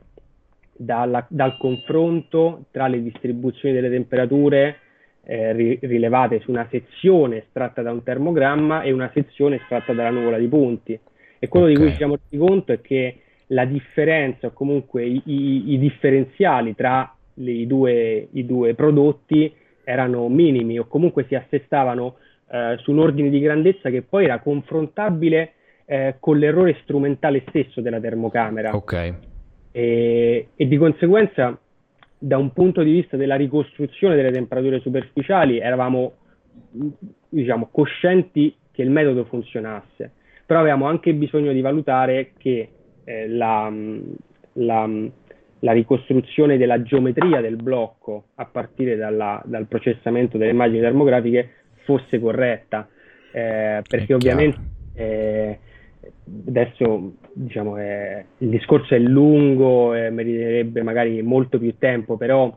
dalla, 0.75 1.25
dal 1.29 1.57
confronto 1.59 2.64
tra 2.70 2.87
le 2.87 3.03
distribuzioni 3.03 3.75
delle 3.75 3.90
temperature 3.90 4.79
eh, 5.25 5.53
ri, 5.53 5.79
rilevate 5.83 6.40
su 6.40 6.51
una 6.51 6.66
sezione 6.70 7.38
estratta 7.38 7.83
da 7.83 7.92
un 7.92 8.03
termogramma 8.03 8.83
e 8.83 8.92
una 8.92 9.11
sezione 9.12 9.57
estratta 9.57 9.92
dalla 9.92 10.11
nuvola 10.11 10.38
di 10.38 10.48
punti. 10.48 10.98
E 11.38 11.48
quello 11.48 11.66
okay. 11.66 11.77
di 11.77 11.83
cui 11.83 11.90
ci 11.90 11.98
siamo 11.98 12.16
resi 12.16 12.37
conto 12.37 12.72
è 12.72 12.81
che 12.81 13.18
la 13.48 13.64
differenza 13.66 14.46
o 14.46 14.53
comunque 14.53 15.05
i, 15.05 15.20
i, 15.27 15.72
i 15.72 15.79
differenziali 15.79 16.75
tra 16.75 17.14
i, 17.35 17.66
due, 17.66 18.29
i 18.33 18.47
due 18.47 18.75
prodotti 18.75 19.53
erano 19.85 20.29
minimi 20.29 20.79
o 20.79 20.87
comunque 20.87 21.25
si 21.27 21.35
assestavano 21.35 22.16
eh, 22.51 22.77
su 22.79 22.92
un 22.92 23.01
ordine 23.01 23.31
di 23.31 23.40
grandezza 23.40 23.90
che 23.90 24.03
poi 24.03 24.25
era 24.25 24.38
confrontabile 24.40 25.53
eh, 25.87 26.16
con 26.21 26.38
l'errore 26.38 26.79
strumentale 26.83 27.45
stesso 27.49 27.81
della 27.81 28.01
termocamera. 28.01 28.75
Ok. 28.75 29.14
E, 29.73 30.49
e, 30.55 30.68
di 30.68 30.77
conseguenza, 30.77 31.59
da 32.18 32.38
un 32.38 32.53
punto 32.53 32.83
di 32.83 32.92
vista 32.92 33.16
della 33.16 33.37
ricostruzione 33.37 34.14
delle 34.14 34.31
temperature 34.31 34.81
superficiali, 34.81 35.59
eravamo 35.59 36.14
diciamo, 37.29 37.68
coscienti 37.71 38.55
che 38.71 38.83
il 38.83 38.90
metodo 38.90 39.25
funzionasse, 39.25 40.12
però 40.47 40.61
avevamo 40.61 40.87
anche 40.87 41.14
bisogno 41.14 41.53
di 41.53 41.61
valutare 41.61 42.33
che 42.37 42.68
eh, 43.05 43.29
la, 43.29 43.73
la 44.55 44.90
la 45.62 45.72
ricostruzione 45.72 46.57
della 46.57 46.83
geometria 46.83 47.40
del 47.40 47.57
blocco 47.57 48.27
a 48.37 48.46
partire 48.46 48.96
dalla, 48.96 49.40
dal 49.44 49.66
processamento 49.66 50.37
delle 50.37 50.51
immagini 50.51 50.81
termografiche 50.81 51.51
fosse 51.85 52.18
corretta, 52.18 52.88
eh, 53.33 53.83
perché 53.88 54.14
ovviamente 54.14 54.59
eh, 54.94 55.59
adesso 56.46 57.14
diciamo, 57.33 57.79
eh, 57.79 58.25
il 58.38 58.48
discorso 58.48 58.94
è 58.94 58.98
lungo 58.98 59.94
e 59.94 60.11
meriterebbe 60.11 60.83
magari 60.83 61.22
molto 61.22 61.59
più 61.59 61.77
tempo, 61.79 62.16
però 62.16 62.53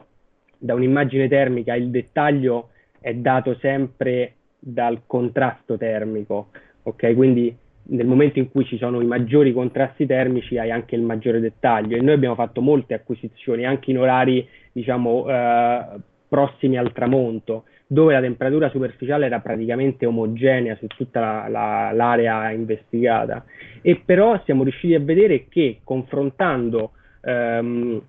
da 0.57 0.73
un'immagine 0.73 1.27
termica 1.27 1.75
il 1.75 1.89
dettaglio 1.89 2.69
è 2.99 3.13
dato 3.13 3.55
sempre 3.59 4.33
dal 4.57 5.01
contrasto 5.05 5.77
termico, 5.77 6.49
ok? 6.83 7.13
Quindi 7.13 7.55
nel 7.87 8.07
momento 8.07 8.39
in 8.39 8.49
cui 8.49 8.65
ci 8.65 8.77
sono 8.77 9.01
i 9.01 9.05
maggiori 9.05 9.53
contrasti 9.53 10.05
termici 10.05 10.57
hai 10.57 10.71
anche 10.71 10.95
il 10.95 11.01
maggiore 11.01 11.39
dettaglio. 11.39 11.95
E 11.95 12.01
noi 12.01 12.13
abbiamo 12.13 12.35
fatto 12.35 12.61
molte 12.61 12.93
acquisizioni 12.93 13.65
anche 13.65 13.91
in 13.91 13.99
orari 13.99 14.47
diciamo 14.71 15.25
eh, 15.27 15.85
prossimi 16.27 16.77
al 16.77 16.91
tramonto 16.91 17.65
dove 17.87 18.13
la 18.13 18.21
temperatura 18.21 18.69
superficiale 18.69 19.27
era 19.27 19.39
praticamente 19.39 20.05
omogenea 20.05 20.75
su 20.75 20.87
tutta 20.87 21.19
la, 21.19 21.47
la, 21.47 21.91
l'area 21.91 22.51
investigata. 22.51 23.45
E 23.81 24.01
però 24.03 24.41
siamo 24.43 24.63
riusciti 24.63 24.95
a 24.95 24.99
vedere 24.99 25.45
che 25.47 25.79
confrontando, 25.83 26.91
ehm, 27.21 28.01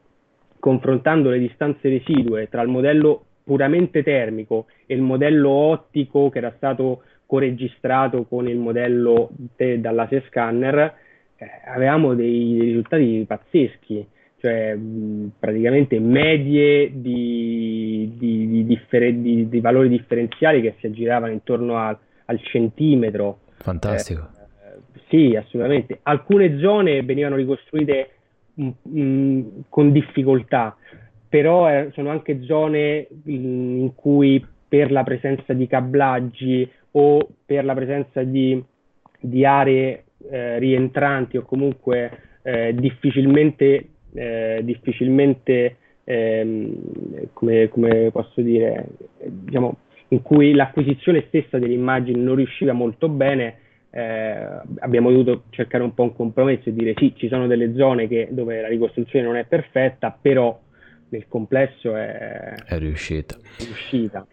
confrontando 0.59 1.29
le 1.29 1.39
distanze 1.39 1.89
residue 1.89 2.49
tra 2.49 2.63
il 2.63 2.69
modello 2.69 3.25
puramente 3.45 4.03
termico 4.03 4.67
e 4.87 4.95
il 4.95 5.03
modello 5.03 5.51
ottico 5.51 6.31
che 6.31 6.39
era 6.39 6.53
stato 6.57 7.03
coregistrato 7.27 8.25
con 8.25 8.49
il 8.49 8.57
modello 8.57 9.29
de- 9.57 9.81
dall'asia 9.81 10.23
scanner, 10.29 10.95
eh, 11.37 11.51
avevamo 11.67 12.15
dei 12.15 12.59
risultati 12.61 13.25
pazzeschi, 13.27 14.07
cioè 14.39 14.75
mh, 14.75 15.33
praticamente 15.39 15.99
medie 15.99 16.91
di, 16.95 18.13
di, 18.17 18.49
di, 18.49 18.65
differ- 18.65 19.15
di, 19.15 19.61
valori 19.61 19.89
differenziali 19.89 20.61
che 20.61 20.77
si 20.79 20.87
aggiravano 20.87 21.33
intorno 21.33 21.77
al, 21.77 21.99
al 22.27 22.41
centimetro. 22.43 23.41
Fantastico. 23.59 24.21
Eh, 24.21 25.01
sì, 25.09 25.37
assolutamente. 25.37 25.99
Alcune 26.03 26.59
zone 26.59 27.03
venivano 27.03 27.37
ricostruite 27.37 28.11
mh, 28.55 28.71
mh, 28.83 29.65
con 29.69 29.93
difficoltà, 29.93 30.77
però 31.29 31.69
eh, 31.71 31.91
sono 31.93 32.11
anche 32.11 32.43
zone 32.43 33.07
in 33.25 33.93
cui 33.95 34.45
per 34.69 34.91
la 34.91 35.05
presenza 35.05 35.53
di 35.53 35.67
cablaggi 35.67 36.69
o 36.99 37.29
per 37.45 37.65
la 37.65 37.75
presenza 37.75 38.23
di, 38.23 38.63
di 39.21 39.45
aree 39.45 40.05
eh, 40.31 40.59
rientranti 40.59 41.37
o 41.37 41.43
comunque 41.43 42.39
eh, 42.43 42.75
difficilmente, 42.75 43.89
eh, 44.15 44.61
difficilmente 44.63 45.77
ehm, 46.05 47.29
come, 47.35 47.69
come, 47.69 48.11
posso 48.11 48.41
dire, 48.41 48.87
diciamo, 49.23 49.77
in 50.09 50.23
cui 50.23 50.55
l'acquisizione 50.55 51.25
stessa 51.29 51.59
delle 51.59 51.75
immagini 51.75 52.23
non 52.23 52.37
riusciva 52.37 52.73
molto 52.73 53.09
bene, 53.09 53.59
eh, 53.91 54.61
abbiamo 54.79 55.11
dovuto 55.11 55.45
cercare 55.51 55.85
un 55.85 55.93
po' 55.93 56.05
un 56.05 56.15
compromesso 56.15 56.71
e 56.71 56.73
dire 56.73 56.95
sì, 56.97 57.13
ci 57.17 57.29
sono 57.29 57.47
delle 57.47 57.75
zone 57.75 58.09
che, 58.09 58.29
dove 58.31 58.61
la 58.61 58.69
ricostruzione 58.69 59.27
non 59.27 59.37
è 59.37 59.45
perfetta, 59.45 60.17
però 60.19 60.59
nel 61.09 61.27
complesso 61.29 61.95
è, 61.95 62.55
è 62.67 62.79
riuscita. 62.79 63.37
È 63.59 63.65
riuscita. 63.65 64.27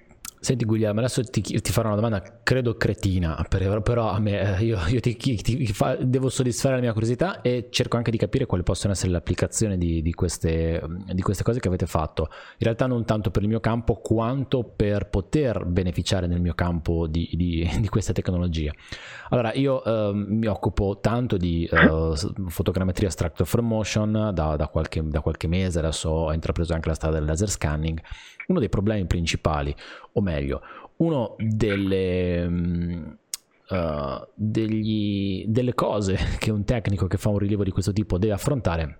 Senti 0.43 0.65
Guglielmo, 0.65 0.99
adesso 0.99 1.23
ti, 1.23 1.41
ti, 1.41 1.71
farò 1.71 1.88
una 1.88 1.95
domanda, 1.95 2.41
credo 2.43 2.75
cretina, 2.75 3.41
però 3.82 4.10
a 4.10 4.19
me, 4.19 4.58
eh, 4.58 4.65
io, 4.65 4.77
io 4.89 4.99
ti, 4.99 5.15
ti 5.15 5.65
fa, 5.67 5.95
devo 5.95 6.27
soddisfare 6.27 6.75
la 6.75 6.82
mia 6.82 6.91
curiosità 6.91 7.39
e 7.39 7.69
cerco 7.69 7.95
anche 7.95 8.12
di 8.12 8.17
capire 8.17 8.45
quali 8.45 8.62
possono 8.62 8.91
essere 8.91 9.12
le 9.12 9.17
applicazioni 9.19 9.77
di, 9.77 10.01
di, 10.01 10.13
queste, 10.13 10.84
di, 11.13 11.21
queste, 11.21 11.43
cose 11.43 11.62
che 11.62 11.69
avete 11.69 11.86
fatto. 11.86 12.27
In 12.29 12.65
realtà 12.65 12.88
non 12.88 13.06
tanto 13.06 13.32
per 13.32 13.41
il 13.43 13.47
mio 13.47 13.62
campo 13.62 13.95
quanto 13.95 14.65
per 14.65 15.08
poter 15.08 15.63
beneficiare 15.63 16.27
nel 16.27 16.41
mio 16.41 16.56
campo 16.56 17.08
di, 17.08 17.29
di 17.79 17.88
questa 17.88 18.12
tecnologia. 18.12 18.73
Allora, 19.29 19.53
io 19.53 19.82
eh, 19.82 20.12
mi 20.13 20.47
occupo 20.47 20.99
tanto 20.99 21.38
di 21.38 21.65
eh, 21.71 22.12
fotogrammetria 22.47 23.10
structure 23.10 23.45
from 23.45 23.65
motion 23.65 24.32
da, 24.34 24.58
da, 24.58 24.67
qualche, 24.67 25.01
da 25.08 25.21
qualche 25.21 25.47
mese, 25.47 25.79
adesso 25.79 26.10
ho 26.10 26.34
intrapreso 26.34 26.73
anche 26.73 26.89
la 26.89 26.95
strada 26.95 27.15
del 27.15 27.25
laser 27.25 27.49
scanning 27.49 27.97
uno 28.47 28.60
dei 28.60 28.69
problemi 28.69 29.06
principali, 29.06 29.75
o 30.13 30.21
meglio, 30.21 30.62
uno 30.97 31.36
delle... 31.38 33.17
Uh, 33.65 34.27
degli, 34.36 35.45
delle 35.47 35.73
cose 35.73 36.17
che 36.38 36.51
un 36.51 36.65
tecnico 36.65 37.08
che 37.08 37.17
fa 37.17 37.29
un 37.29 37.39
rilievo 37.39 37.63
di 37.63 37.71
questo 37.71 37.93
tipo 37.93 38.17
deve 38.17 38.34
affrontare 38.34 38.99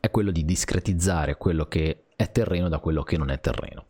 è 0.00 0.10
quello 0.10 0.30
di 0.30 0.44
discretizzare 0.44 1.36
quello 1.36 1.66
che 1.66 2.04
è 2.16 2.30
terreno 2.30 2.68
da 2.68 2.78
quello 2.78 3.02
che 3.02 3.18
non 3.18 3.30
è 3.30 3.40
terreno. 3.40 3.86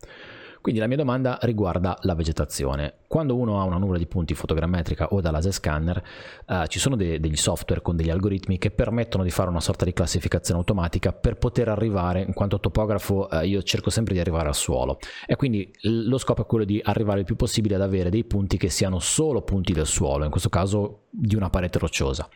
Quindi 0.69 0.85
la 0.85 0.95
mia 0.95 1.03
domanda 1.03 1.39
riguarda 1.45 1.97
la 2.03 2.15
vegetazione. 2.15 2.97
Quando 3.07 3.35
uno 3.37 3.59
ha 3.59 3.65
una 3.65 3.79
nuvola 3.79 3.97
di 3.97 4.07
punti 4.07 4.35
fotogrammetrica 4.35 5.09
o 5.13 5.23
da 5.23 5.31
laser 5.31 5.51
scanner, 5.51 6.03
eh, 6.47 6.65
ci 6.69 6.79
sono 6.79 6.95
de- 6.95 7.19
degli 7.21 7.37
software 7.37 7.81
con 7.81 7.97
degli 7.97 8.11
algoritmi 8.11 8.59
che 8.59 8.71
permettono 8.71 9.25
di 9.25 9.31
fare 9.31 9.49
una 9.49 9.63
sorta 9.63 9.87
di 9.87 9.95
classificazione 9.95 10.61
automatica 10.61 11.15
per 11.15 11.39
poter 11.39 11.71
arrivare, 11.71 12.21
in 12.21 12.35
quanto 12.35 12.61
topografo 12.61 13.31
eh, 13.31 13.47
io 13.47 13.63
cerco 13.63 13.89
sempre 13.89 14.13
di 14.13 14.21
arrivare 14.21 14.49
al 14.49 14.55
suolo 14.55 14.99
e 15.27 15.37
quindi 15.37 15.73
lo 15.85 16.19
scopo 16.19 16.43
è 16.43 16.45
quello 16.45 16.67
di 16.67 16.79
arrivare 16.85 17.21
il 17.21 17.25
più 17.25 17.37
possibile 17.37 17.77
ad 17.77 17.81
avere 17.81 18.11
dei 18.11 18.25
punti 18.25 18.59
che 18.59 18.69
siano 18.69 18.99
solo 18.99 19.41
punti 19.41 19.73
del 19.73 19.87
suolo, 19.87 20.25
in 20.25 20.31
questo 20.31 20.51
caso 20.51 21.05
di 21.09 21.35
una 21.35 21.49
parete 21.49 21.79
rocciosa. 21.79 22.29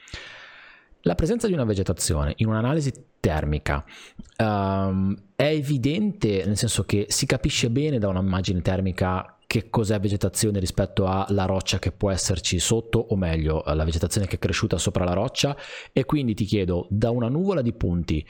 La 1.03 1.15
presenza 1.15 1.47
di 1.47 1.53
una 1.53 1.65
vegetazione 1.65 2.35
in 2.37 2.47
un'analisi 2.47 2.93
termica 3.19 3.85
um, 4.39 5.17
è 5.35 5.45
evidente 5.47 6.45
nel 6.45 6.57
senso 6.57 6.85
che 6.85 7.07
si 7.09 7.27
capisce 7.27 7.71
bene 7.71 7.99
da 7.99 8.09
un'immagine 8.09 8.61
termica 8.61 9.37
che 9.47 9.69
cos'è 9.69 10.01
vegetazione 10.01 10.61
rispetto 10.61 11.07
alla 11.07 11.45
roccia 11.45 11.79
che 11.79 11.93
può 11.93 12.11
esserci 12.11 12.59
sotto 12.59 12.99
o 12.99 13.17
meglio 13.17 13.63
la 13.67 13.85
vegetazione 13.85 14.27
che 14.27 14.37
è 14.37 14.39
cresciuta 14.39 14.79
sopra 14.79 15.05
la 15.05 15.13
roccia. 15.13 15.55
E 15.93 16.05
quindi 16.05 16.35
ti 16.35 16.45
chiedo 16.45 16.87
da 16.89 17.11
una 17.11 17.29
nuvola 17.29 17.61
di 17.61 17.73
punti 17.73 18.27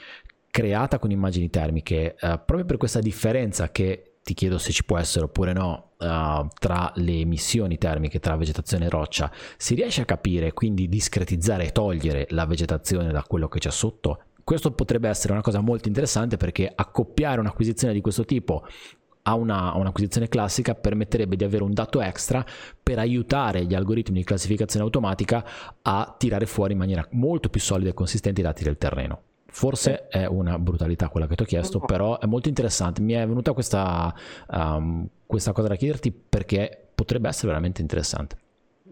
creata 0.50 0.98
con 0.98 1.10
immagini 1.10 1.48
termiche 1.48 2.16
uh, 2.20 2.40
proprio 2.44 2.64
per 2.64 2.76
questa 2.76 3.00
differenza 3.00 3.70
che 3.70 4.11
ti 4.22 4.34
chiedo 4.34 4.58
se 4.58 4.72
ci 4.72 4.84
può 4.84 4.98
essere 4.98 5.24
oppure 5.24 5.52
no 5.52 5.92
uh, 5.98 6.46
tra 6.58 6.92
le 6.96 7.12
emissioni 7.12 7.76
termiche 7.76 8.20
tra 8.20 8.36
vegetazione 8.36 8.86
e 8.86 8.88
roccia, 8.88 9.30
si 9.56 9.74
riesce 9.74 10.02
a 10.02 10.04
capire, 10.04 10.52
quindi 10.52 10.88
discretizzare 10.88 11.66
e 11.66 11.72
togliere 11.72 12.26
la 12.30 12.46
vegetazione 12.46 13.10
da 13.10 13.22
quello 13.24 13.48
che 13.48 13.58
c'è 13.58 13.70
sotto? 13.70 14.24
Questo 14.44 14.72
potrebbe 14.72 15.08
essere 15.08 15.32
una 15.32 15.42
cosa 15.42 15.60
molto 15.60 15.88
interessante 15.88 16.36
perché 16.36 16.70
accoppiare 16.72 17.40
un'acquisizione 17.40 17.92
di 17.92 18.00
questo 18.00 18.24
tipo 18.24 18.64
a, 19.22 19.34
una, 19.34 19.72
a, 19.72 19.78
un'acquisizione 19.78 20.28
classica 20.28 20.74
permetterebbe 20.74 21.36
di 21.36 21.44
avere 21.44 21.62
un 21.62 21.72
dato 21.72 22.00
extra 22.00 22.44
per 22.82 22.98
aiutare 22.98 23.64
gli 23.64 23.74
algoritmi 23.74 24.18
di 24.18 24.24
classificazione 24.24 24.84
automatica 24.84 25.44
a 25.82 26.14
tirare 26.18 26.46
fuori 26.46 26.72
in 26.72 26.78
maniera 26.78 27.06
molto 27.12 27.48
più 27.48 27.60
solida 27.60 27.90
e 27.90 27.94
consistente 27.94 28.40
i 28.40 28.44
dati 28.44 28.64
del 28.64 28.78
terreno. 28.78 29.22
Forse 29.52 30.08
è 30.08 30.26
una 30.26 30.58
brutalità 30.58 31.08
quella 31.08 31.26
che 31.26 31.34
ti 31.34 31.42
ho 31.42 31.46
chiesto, 31.46 31.80
però 31.80 32.18
è 32.18 32.26
molto 32.26 32.48
interessante. 32.48 33.00
Mi 33.00 33.12
è 33.12 33.26
venuta 33.26 33.52
questa, 33.52 34.12
um, 34.50 35.06
questa 35.26 35.52
cosa 35.52 35.68
da 35.68 35.76
chiederti 35.76 36.12
perché 36.12 36.76
potrebbe 36.94 37.28
essere 37.28 37.48
veramente 37.48 37.80
interessante. 37.80 38.36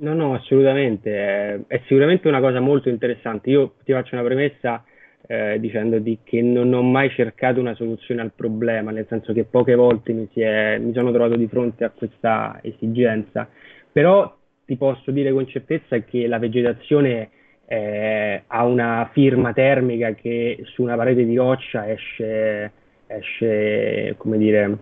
No, 0.00 0.14
no, 0.14 0.34
assolutamente. 0.34 1.10
È, 1.12 1.60
è 1.66 1.82
sicuramente 1.86 2.28
una 2.28 2.40
cosa 2.40 2.60
molto 2.60 2.88
interessante. 2.88 3.50
Io 3.50 3.74
ti 3.84 3.92
faccio 3.92 4.14
una 4.14 4.24
premessa 4.24 4.84
eh, 5.26 5.58
dicendoti 5.60 6.20
che 6.24 6.42
non 6.42 6.72
ho 6.72 6.82
mai 6.82 7.10
cercato 7.10 7.60
una 7.60 7.74
soluzione 7.74 8.20
al 8.20 8.32
problema, 8.34 8.90
nel 8.90 9.06
senso 9.08 9.32
che 9.32 9.44
poche 9.44 9.74
volte 9.74 10.12
mi, 10.12 10.28
è, 10.32 10.78
mi 10.78 10.92
sono 10.92 11.10
trovato 11.10 11.36
di 11.36 11.46
fronte 11.48 11.84
a 11.84 11.90
questa 11.90 12.58
esigenza 12.62 13.48
però 13.92 14.36
ti 14.64 14.76
posso 14.76 15.10
dire 15.10 15.32
con 15.32 15.46
certezza 15.48 15.98
che 15.98 16.26
la 16.26 16.38
vegetazione 16.38 17.30
eh, 17.72 18.42
ha 18.48 18.64
una 18.64 19.08
firma 19.12 19.52
termica 19.52 20.12
che 20.14 20.60
su 20.64 20.82
una 20.82 20.96
parete 20.96 21.24
di 21.24 21.36
roccia 21.36 21.88
esce, 21.88 22.72
esce 23.06 24.14
come 24.16 24.38
dire, 24.38 24.78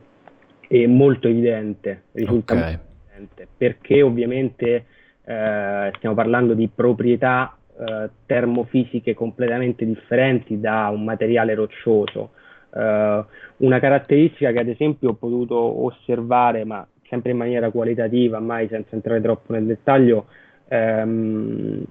è 0.67 0.87
molto 0.87 1.29
evidente, 1.29 2.05
risulta 2.13 2.55
okay. 2.55 2.65
molto 2.65 2.87
evidente, 3.11 3.49
perché 3.55 4.01
ovviamente 4.01 4.87
eh, 5.23 5.93
stiamo 5.97 6.15
parlando 6.15 6.55
di 6.55 6.67
proprietà 6.75 7.55
eh, 7.79 8.09
termofisiche 8.25 9.13
completamente 9.13 9.85
differenti 9.85 10.59
da 10.59 10.89
un 10.91 11.05
materiale 11.05 11.55
roccioso. 11.55 12.31
Uh, 12.71 13.25
una 13.65 13.81
caratteristica 13.81 14.53
che 14.53 14.59
ad 14.59 14.69
esempio 14.69 15.11
ho 15.11 15.15
potuto 15.15 15.85
osservare, 15.85 16.65
ma 16.65 16.87
sempre 17.09 17.31
in 17.31 17.39
maniera 17.39 17.71
qualitativa, 17.71 18.41
mai 18.41 18.69
senza 18.69 18.95
entrare 18.95 19.23
troppo 19.23 19.53
nel 19.55 19.65
dettaglio, 19.65 20.27
ehm, 20.69 21.85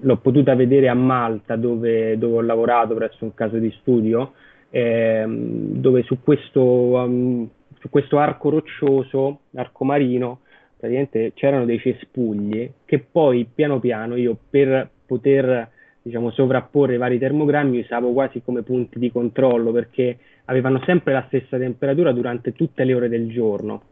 l'ho 0.00 0.16
potuta 0.18 0.54
vedere 0.54 0.88
a 0.88 0.94
Malta 0.94 1.56
dove, 1.56 2.18
dove, 2.18 2.36
ho 2.36 2.42
lavorato 2.42 2.94
presso 2.94 3.24
un 3.24 3.34
caso 3.34 3.56
di 3.58 3.70
studio, 3.80 4.32
ehm, 4.70 5.78
dove 5.78 6.02
su 6.02 6.20
questo, 6.22 6.62
um, 6.62 7.48
su 7.78 7.88
questo 7.88 8.18
arco 8.18 8.50
roccioso, 8.50 9.40
arco 9.54 9.84
marino, 9.84 10.40
praticamente 10.76 11.32
c'erano 11.34 11.64
dei 11.64 11.78
cespugli 11.78 12.70
che 12.84 12.98
poi 12.98 13.48
piano 13.52 13.80
piano 13.80 14.16
io 14.16 14.36
per 14.50 14.88
poter 15.06 15.70
diciamo, 16.02 16.30
sovrapporre 16.30 16.94
i 16.94 16.98
vari 16.98 17.18
termogrammi 17.18 17.80
usavo 17.80 18.12
quasi 18.12 18.42
come 18.44 18.62
punti 18.62 18.98
di 18.98 19.10
controllo 19.10 19.72
perché 19.72 20.18
avevano 20.44 20.80
sempre 20.84 21.12
la 21.12 21.24
stessa 21.26 21.58
temperatura 21.58 22.12
durante 22.12 22.52
tutte 22.52 22.84
le 22.84 22.94
ore 22.94 23.08
del 23.08 23.28
giorno. 23.28 23.82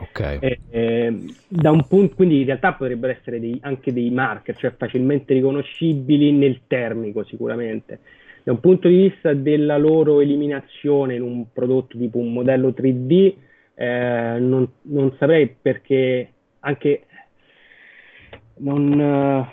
Okay. 0.00 0.38
Eh, 0.40 0.60
eh, 0.70 1.34
da 1.46 1.70
un 1.70 1.86
punto, 1.86 2.14
quindi 2.14 2.40
in 2.40 2.46
realtà 2.46 2.72
potrebbero 2.72 3.12
essere 3.12 3.38
dei, 3.38 3.58
anche 3.62 3.92
dei 3.92 4.10
marker, 4.10 4.56
cioè 4.56 4.74
facilmente 4.76 5.34
riconoscibili 5.34 6.32
nel 6.32 6.62
termico 6.66 7.22
sicuramente. 7.24 8.00
Da 8.42 8.52
un 8.52 8.60
punto 8.60 8.88
di 8.88 9.08
vista 9.08 9.34
della 9.34 9.76
loro 9.76 10.20
eliminazione 10.20 11.14
in 11.14 11.22
un 11.22 11.52
prodotto 11.52 11.98
tipo 11.98 12.18
un 12.18 12.32
modello 12.32 12.70
3D, 12.70 13.34
eh, 13.74 14.36
non, 14.38 14.66
non, 14.82 15.14
saprei 15.18 15.54
perché 15.60 16.32
anche 16.60 17.04
non, 18.56 19.46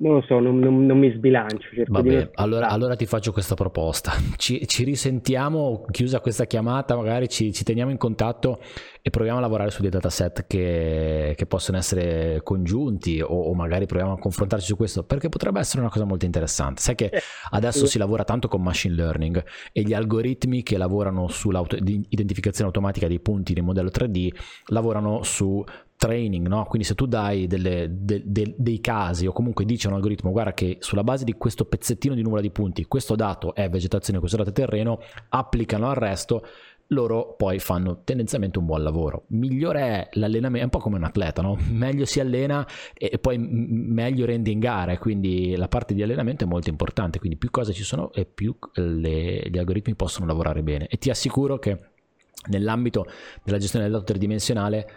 non 0.00 0.14
lo 0.14 0.22
so, 0.22 0.38
non, 0.38 0.58
non, 0.60 0.86
non 0.86 0.98
mi 0.98 1.12
sbilancio. 1.12 1.68
Vabbè, 1.86 2.30
allora, 2.34 2.68
allora, 2.68 2.94
ti 2.94 3.04
faccio 3.04 3.32
questa 3.32 3.54
proposta. 3.54 4.12
Ci, 4.36 4.66
ci, 4.68 4.84
risentiamo, 4.84 5.84
chiusa 5.90 6.20
questa 6.20 6.46
chiamata, 6.46 6.94
magari 6.94 7.28
ci, 7.28 7.52
ci, 7.52 7.64
teniamo 7.64 7.90
in 7.90 7.96
contatto 7.96 8.60
e 9.02 9.10
proviamo 9.10 9.38
a 9.38 9.40
lavorare 9.40 9.70
su 9.70 9.82
dei 9.82 9.90
dataset 9.90 10.46
che, 10.46 11.34
che 11.36 11.46
possono 11.46 11.78
essere 11.78 12.40
congiunti 12.44 13.20
o, 13.20 13.26
o, 13.26 13.54
magari 13.54 13.86
proviamo 13.86 14.12
a 14.12 14.18
confrontarci 14.18 14.66
su 14.66 14.76
questo, 14.76 15.02
perché 15.02 15.28
potrebbe 15.28 15.58
essere 15.58 15.80
una 15.80 15.90
cosa 15.90 16.04
molto 16.04 16.26
interessante. 16.26 16.80
Sai 16.80 16.94
che 16.94 17.06
eh, 17.06 17.20
adesso 17.50 17.84
si 17.86 17.98
lavora 17.98 18.22
tanto 18.22 18.46
con 18.46 18.62
machine 18.62 18.94
learning 18.94 19.44
e 19.72 19.82
gli 19.82 19.94
algoritmi 19.94 20.62
che 20.62 20.78
lavorano 20.78 21.26
sull'identificazione 21.26 22.66
automatica 22.66 23.08
dei 23.08 23.18
punti 23.18 23.52
nel 23.52 23.64
modello 23.64 23.90
3D 23.90 24.28
lavorano 24.66 25.24
su 25.24 25.64
training, 25.98 26.46
no? 26.46 26.64
quindi 26.64 26.86
se 26.86 26.94
tu 26.94 27.06
dai 27.06 27.46
delle, 27.46 27.88
de, 27.90 28.22
de, 28.24 28.54
dei 28.56 28.80
casi 28.80 29.26
o 29.26 29.32
comunque 29.32 29.64
dici 29.64 29.86
a 29.86 29.90
un 29.90 29.96
algoritmo 29.96 30.30
guarda 30.30 30.54
che 30.54 30.76
sulla 30.80 31.02
base 31.02 31.24
di 31.24 31.34
questo 31.34 31.64
pezzettino 31.64 32.14
di 32.14 32.22
nuvola 32.22 32.40
di 32.40 32.50
punti 32.50 32.86
questo 32.86 33.16
dato 33.16 33.52
è 33.52 33.68
vegetazione, 33.68 34.20
questo 34.20 34.36
dato 34.36 34.50
è 34.50 34.52
terreno, 34.52 35.00
applicano 35.28 35.88
al 35.88 35.96
resto, 35.96 36.46
loro 36.88 37.34
poi 37.36 37.58
fanno 37.58 38.02
tendenzialmente 38.04 38.58
un 38.58 38.66
buon 38.66 38.82
lavoro. 38.82 39.24
Migliore 39.28 39.80
è 39.80 40.08
l'allenamento, 40.12 40.60
è 40.60 40.64
un 40.64 40.70
po' 40.70 40.78
come 40.78 40.96
un 40.96 41.04
atleta, 41.04 41.42
no? 41.42 41.58
meglio 41.68 42.04
si 42.04 42.20
allena 42.20 42.66
e 42.94 43.18
poi 43.18 43.36
meglio 43.38 44.24
rende 44.24 44.50
in 44.50 44.58
gara, 44.58 44.96
quindi 44.98 45.54
la 45.56 45.68
parte 45.68 45.94
di 45.94 46.02
allenamento 46.02 46.44
è 46.44 46.46
molto 46.46 46.70
importante, 46.70 47.18
quindi 47.18 47.36
più 47.36 47.50
cose 47.50 47.72
ci 47.72 47.82
sono 47.82 48.12
e 48.12 48.24
più 48.24 48.56
le, 48.74 49.48
gli 49.50 49.58
algoritmi 49.58 49.94
possono 49.94 50.26
lavorare 50.26 50.62
bene. 50.62 50.86
E 50.86 50.96
ti 50.96 51.10
assicuro 51.10 51.58
che 51.58 51.78
nell'ambito 52.46 53.06
della 53.42 53.58
gestione 53.58 53.84
del 53.84 53.94
dato 53.94 54.04
tridimensionale 54.04 54.90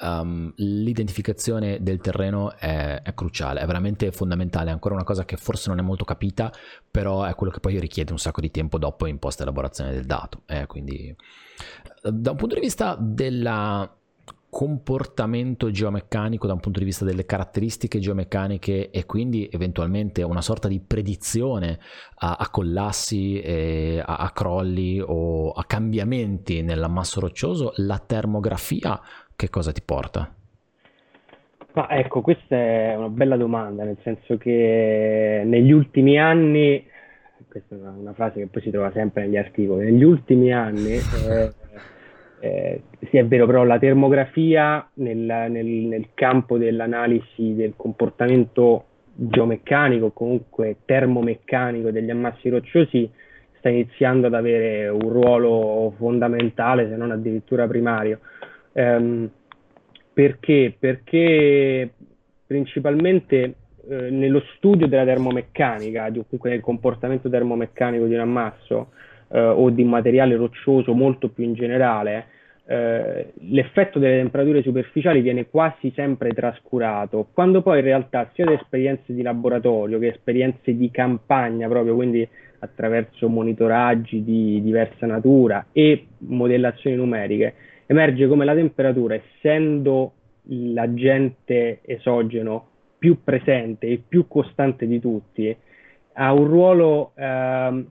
um, 0.00 0.52
l'identificazione 0.56 1.82
del 1.82 2.00
terreno 2.00 2.56
è, 2.56 3.02
è, 3.02 3.14
cruciale, 3.14 3.60
è 3.60 3.66
veramente 3.66 4.10
fondamentale, 4.12 4.70
è 4.70 4.72
ancora 4.72 4.94
una 4.94 5.04
cosa 5.04 5.24
che 5.24 5.36
forse 5.36 5.68
non 5.68 5.78
è 5.78 5.82
molto 5.82 6.04
capita, 6.04 6.52
però 6.90 7.24
è 7.24 7.34
quello 7.34 7.52
che 7.52 7.60
poi 7.60 7.78
richiede 7.78 8.12
un 8.12 8.18
sacco 8.18 8.40
di 8.40 8.50
tempo 8.50 8.78
dopo 8.78 9.06
in 9.06 9.18
post 9.18 9.40
elaborazione 9.40 9.92
del 9.92 10.04
dato. 10.04 10.42
Eh, 10.46 10.66
quindi 10.66 11.14
da 12.02 12.30
un 12.30 12.36
punto 12.36 12.54
di 12.54 12.60
vista 12.60 12.96
del 12.98 13.94
comportamento 14.48 15.70
geomeccanico 15.70 16.46
da 16.46 16.54
un 16.54 16.60
punto 16.60 16.78
di 16.78 16.86
vista 16.86 17.04
delle 17.04 17.26
caratteristiche 17.26 17.98
geomeccaniche 17.98 18.90
e 18.90 19.04
quindi 19.04 19.46
eventualmente 19.52 20.22
una 20.22 20.40
sorta 20.40 20.66
di 20.66 20.80
predizione 20.80 21.78
a, 22.20 22.36
a 22.38 22.48
collassi, 22.48 23.38
a, 24.02 24.16
a, 24.16 24.30
crolli 24.30 24.98
o 25.04 25.50
a 25.50 25.64
cambiamenti 25.64 26.62
nell'ammasso 26.62 27.20
roccioso, 27.20 27.72
la 27.76 27.98
termografia 27.98 28.98
che 29.36 29.50
cosa 29.50 29.72
ti 29.72 29.82
porta? 29.84 30.32
Ma 31.74 31.90
ecco, 31.90 32.22
questa 32.22 32.56
è 32.56 32.94
una 32.96 33.10
bella 33.10 33.36
domanda, 33.36 33.84
nel 33.84 33.98
senso 34.02 34.38
che 34.38 35.42
negli 35.44 35.72
ultimi 35.72 36.18
anni, 36.18 36.82
questa 37.46 37.74
è 37.74 37.78
una, 37.78 37.90
una 37.90 38.12
frase 38.14 38.40
che 38.40 38.46
poi 38.46 38.62
si 38.62 38.70
trova 38.70 38.90
sempre 38.92 39.24
negli 39.24 39.36
articoli, 39.36 39.84
negli 39.84 40.02
ultimi 40.02 40.54
anni, 40.54 40.94
eh, 41.28 41.52
eh, 42.40 42.82
sì 43.10 43.18
è 43.18 43.26
vero, 43.26 43.44
però 43.44 43.64
la 43.64 43.78
termografia 43.78 44.88
nel, 44.94 45.18
nel, 45.18 45.66
nel 45.66 46.08
campo 46.14 46.56
dell'analisi 46.56 47.54
del 47.54 47.74
comportamento 47.76 48.84
geomeccanico, 49.12 50.12
comunque 50.12 50.78
termomeccanico 50.84 51.90
degli 51.90 52.10
ammassi 52.10 52.48
rocciosi, 52.48 53.10
sta 53.58 53.68
iniziando 53.68 54.28
ad 54.28 54.34
avere 54.34 54.88
un 54.88 55.08
ruolo 55.08 55.92
fondamentale, 55.96 56.88
se 56.88 56.96
non 56.96 57.10
addirittura 57.10 57.66
primario. 57.66 58.20
Um, 58.76 59.30
perché? 60.12 60.74
Perché 60.78 61.90
principalmente 62.46 63.54
eh, 63.88 64.10
nello 64.10 64.42
studio 64.56 64.86
della 64.86 65.04
termomeccanica, 65.04 66.10
di, 66.10 66.20
comunque 66.20 66.50
del 66.50 66.60
comportamento 66.60 67.30
termomeccanico 67.30 68.04
di 68.06 68.14
un 68.14 68.20
ammasso 68.20 68.90
eh, 69.28 69.40
o 69.40 69.70
di 69.70 69.82
un 69.82 69.88
materiale 69.88 70.36
roccioso 70.36 70.92
molto 70.92 71.28
più 71.28 71.44
in 71.44 71.54
generale, 71.54 72.26
eh, 72.66 73.32
l'effetto 73.48 73.98
delle 73.98 74.16
temperature 74.16 74.62
superficiali 74.62 75.20
viene 75.20 75.48
quasi 75.48 75.92
sempre 75.94 76.30
trascurato, 76.30 77.28
quando 77.32 77.62
poi 77.62 77.78
in 77.78 77.84
realtà 77.84 78.30
sia 78.34 78.44
da 78.44 78.52
esperienze 78.52 79.14
di 79.14 79.22
laboratorio 79.22 79.98
che 79.98 80.08
esperienze 80.08 80.76
di 80.76 80.90
campagna 80.90 81.68
proprio, 81.68 81.94
quindi 81.94 82.28
attraverso 82.58 83.28
monitoraggi 83.28 84.24
di 84.24 84.60
diversa 84.62 85.06
natura 85.06 85.66
e 85.72 86.06
modellazioni 86.18 86.96
numeriche, 86.96 87.54
emerge 87.86 88.26
come 88.26 88.44
la 88.44 88.54
temperatura, 88.54 89.14
essendo 89.14 90.12
l'agente 90.48 91.80
esogeno 91.82 92.68
più 92.98 93.22
presente 93.22 93.86
e 93.86 94.02
più 94.06 94.26
costante 94.28 94.86
di 94.86 95.00
tutti, 95.00 95.54
ha 96.14 96.32
un 96.32 96.46
ruolo, 96.46 97.12
ehm, 97.14 97.86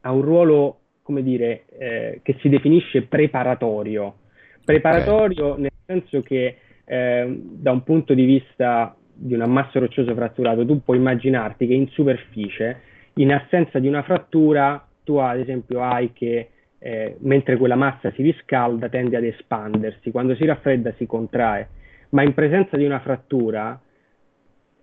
ha 0.00 0.12
un 0.12 0.20
ruolo 0.20 0.78
come 1.08 1.22
dire, 1.22 1.64
eh, 1.78 2.20
che 2.22 2.36
si 2.40 2.50
definisce 2.50 3.00
preparatorio. 3.00 4.16
Preparatorio 4.62 5.52
okay. 5.52 5.62
nel 5.62 5.70
senso 5.86 6.20
che 6.20 6.58
eh, 6.84 7.40
da 7.42 7.72
un 7.72 7.82
punto 7.82 8.12
di 8.12 8.26
vista 8.26 8.94
di 9.14 9.32
un 9.32 9.40
ammasso 9.40 9.78
roccioso 9.78 10.14
fratturato, 10.14 10.66
tu 10.66 10.82
puoi 10.82 10.98
immaginarti 10.98 11.66
che 11.66 11.72
in 11.72 11.88
superficie, 11.88 12.82
in 13.14 13.32
assenza 13.32 13.78
di 13.78 13.88
una 13.88 14.02
frattura, 14.02 14.86
tu 15.02 15.16
ad 15.16 15.38
esempio 15.38 15.82
hai 15.82 16.12
che 16.12 16.50
eh, 16.78 17.16
mentre 17.20 17.56
quella 17.56 17.74
massa 17.74 18.12
si 18.12 18.22
riscalda 18.22 18.88
tende 18.88 19.16
ad 19.16 19.24
espandersi, 19.24 20.10
quando 20.10 20.34
si 20.34 20.44
raffredda 20.44 20.92
si 20.96 21.06
contrae, 21.06 21.68
ma 22.10 22.22
in 22.22 22.34
presenza 22.34 22.76
di 22.76 22.84
una 22.84 23.00
frattura 23.00 23.78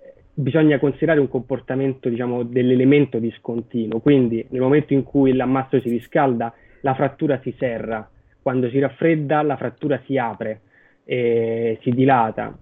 eh, 0.02 0.14
bisogna 0.34 0.78
considerare 0.80 1.20
un 1.20 1.30
comportamento 1.30 2.10
diciamo, 2.10 2.44
dell'elemento 2.44 3.20
discontinuo, 3.20 4.00
quindi 4.00 4.46
nel 4.50 4.62
momento 4.62 4.94
in 4.94 5.04
cui 5.04 5.34
l'ammasso 5.34 5.80
si 5.80 5.90
riscalda 5.90 6.54
la 6.82 6.94
frattura 6.94 7.40
si 7.42 7.54
serra, 7.58 8.08
quando 8.42 8.70
si 8.70 8.80
raffredda 8.80 9.42
la 9.42 9.58
frattura 9.58 10.00
si 10.06 10.18
apre, 10.18 10.62
e 11.06 11.80
si 11.82 11.92
dilata. 11.92 12.58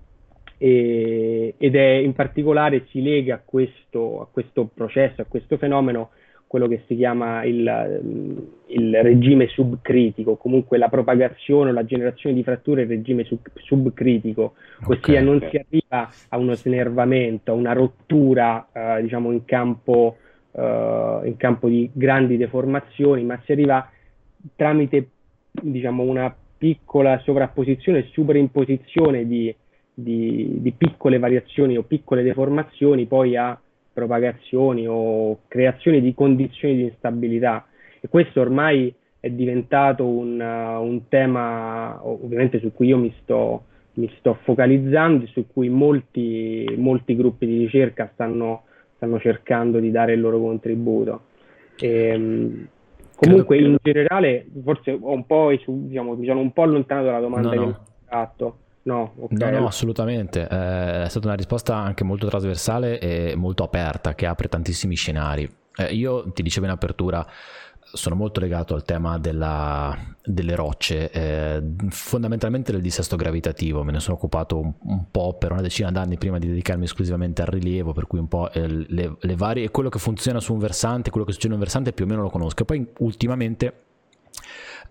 Ed 0.58 1.76
è 1.76 1.92
in 1.96 2.14
particolare 2.14 2.86
si 2.90 3.02
lega 3.02 3.36
a 3.36 3.42
questo, 3.44 4.22
a 4.22 4.28
questo 4.32 4.70
processo, 4.74 5.22
a 5.22 5.26
questo 5.26 5.58
fenomeno 5.58 6.12
quello 6.54 6.68
che 6.68 6.84
si 6.86 6.96
chiama 6.96 7.44
il, 7.46 8.40
il 8.68 9.02
regime 9.02 9.48
subcritico, 9.48 10.36
comunque 10.36 10.78
la 10.78 10.88
propagazione 10.88 11.72
o 11.72 11.74
la 11.74 11.84
generazione 11.84 12.36
di 12.36 12.44
fratture 12.44 12.84
in 12.84 12.90
regime 12.90 13.24
sub, 13.24 13.40
subcritico, 13.56 14.54
okay, 14.84 14.98
ossia 15.00 15.22
non 15.24 15.38
okay. 15.38 15.50
si 15.50 15.58
arriva 15.58 16.12
a 16.30 16.38
uno 16.38 16.54
snervamento, 16.54 17.54
a 17.54 17.56
una 17.56 17.74
rottura 17.74 18.68
eh, 18.72 19.02
diciamo 19.02 19.32
in 19.32 19.46
campo, 19.46 20.18
eh, 20.52 21.22
in 21.24 21.38
campo 21.38 21.68
di 21.68 21.90
grandi 21.92 22.38
deformazioni, 22.38 23.24
ma 23.24 23.42
si 23.44 23.52
arriva 23.52 23.90
tramite 24.56 25.10
diciamo, 25.50 26.04
una 26.04 26.36
piccola 26.56 27.20
sovrapposizione 27.24 27.98
e 27.98 28.10
superimposizione 28.12 29.26
di 29.26 29.56
di, 29.96 30.56
di 30.60 30.72
piccole 30.72 31.20
variazioni 31.20 31.78
o 31.78 31.84
piccole 31.84 32.24
deformazioni 32.24 33.06
poi 33.06 33.36
a 33.38 33.60
propagazioni 33.94 34.86
o 34.88 35.40
creazioni 35.48 36.02
di 36.02 36.14
condizioni 36.14 36.76
di 36.76 36.84
instabilità. 36.84 37.66
E 38.02 38.10
questo 38.10 38.42
ormai 38.42 38.94
è 39.20 39.30
diventato 39.30 40.06
un, 40.06 40.40
un 40.42 41.08
tema 41.08 42.00
ovviamente 42.06 42.60
su 42.60 42.74
cui 42.74 42.88
io 42.88 42.98
mi 42.98 43.14
sto, 43.22 43.64
mi 43.94 44.12
sto 44.18 44.38
focalizzando 44.44 45.24
e 45.24 45.28
su 45.28 45.46
cui 45.48 45.70
molti, 45.70 46.66
molti 46.78 47.16
gruppi 47.16 47.46
di 47.46 47.60
ricerca 47.60 48.10
stanno, 48.14 48.64
stanno 48.96 49.20
cercando 49.20 49.80
di 49.80 49.92
dare 49.92 50.14
il 50.14 50.20
loro 50.20 50.40
contributo. 50.40 51.22
E, 51.80 52.08
ehm, 52.08 52.68
comunque 53.16 53.58
in 53.60 53.78
generale 53.82 54.46
forse 54.64 54.98
un 55.00 55.26
po', 55.26 55.56
diciamo, 55.66 56.16
mi 56.16 56.26
sono 56.26 56.40
un 56.40 56.52
po' 56.52 56.64
allontanato 56.64 57.06
dalla 57.06 57.20
domanda 57.20 57.54
no, 57.54 57.56
no. 57.56 57.62
che 57.62 57.66
mi 57.68 57.74
hai 57.74 58.06
fatto. 58.08 58.58
No, 58.84 59.14
okay. 59.18 59.52
no, 59.52 59.60
no, 59.60 59.68
assolutamente. 59.68 60.42
Eh, 60.42 61.04
è 61.04 61.08
stata 61.10 61.28
una 61.28 61.36
risposta 61.36 61.76
anche 61.76 62.04
molto 62.04 62.28
trasversale 62.28 63.00
e 63.00 63.36
molto 63.36 63.64
aperta 63.64 64.14
che 64.14 64.26
apre 64.26 64.50
tantissimi 64.50 64.96
scenari. 64.96 65.50
Eh, 65.76 65.94
io 65.94 66.32
ti 66.32 66.44
dicevo 66.44 66.66
in 66.66 66.72
apertura, 66.74 67.26
sono 67.94 68.16
molto 68.16 68.40
legato 68.40 68.74
al 68.74 68.84
tema 68.84 69.18
della, 69.20 69.96
delle 70.24 70.56
rocce, 70.56 71.10
eh, 71.12 71.64
fondamentalmente 71.90 72.72
del 72.72 72.82
dissesto 72.82 73.16
gravitativo, 73.16 73.84
me 73.84 73.92
ne 73.92 74.00
sono 74.00 74.18
occupato 74.18 74.60
un, 74.60 74.74
un, 74.82 75.06
po' 75.12 75.38
per 75.38 75.52
una 75.52 75.62
decina 75.62 75.92
d'anni 75.92 76.18
prima 76.18 76.38
di 76.38 76.48
dedicarmi 76.48 76.86
esclusivamente 76.86 77.42
al 77.42 77.48
rilievo, 77.48 77.94
per 77.94 78.08
cui 78.08 78.20
un 78.20 78.28
po' 78.28 78.52
eh, 78.52 78.68
le, 78.68 79.16
le 79.20 79.36
varie, 79.36 79.70
quello 79.70 79.90
che 79.90 80.00
funziona 80.00 80.40
su 80.40 80.54
un 80.54 80.60
versante, 80.60 81.10
quello 81.10 81.26
che 81.26 81.32
succede 81.32 81.54
in 81.54 81.60
un 81.60 81.64
versante 81.64 81.94
più 81.94 82.06
o 82.06 82.08
meno 82.08 82.22
lo 82.22 82.30
conosco, 82.30 82.64
e 82.64 82.66
poi 82.66 82.86
ultimamente 83.00 83.74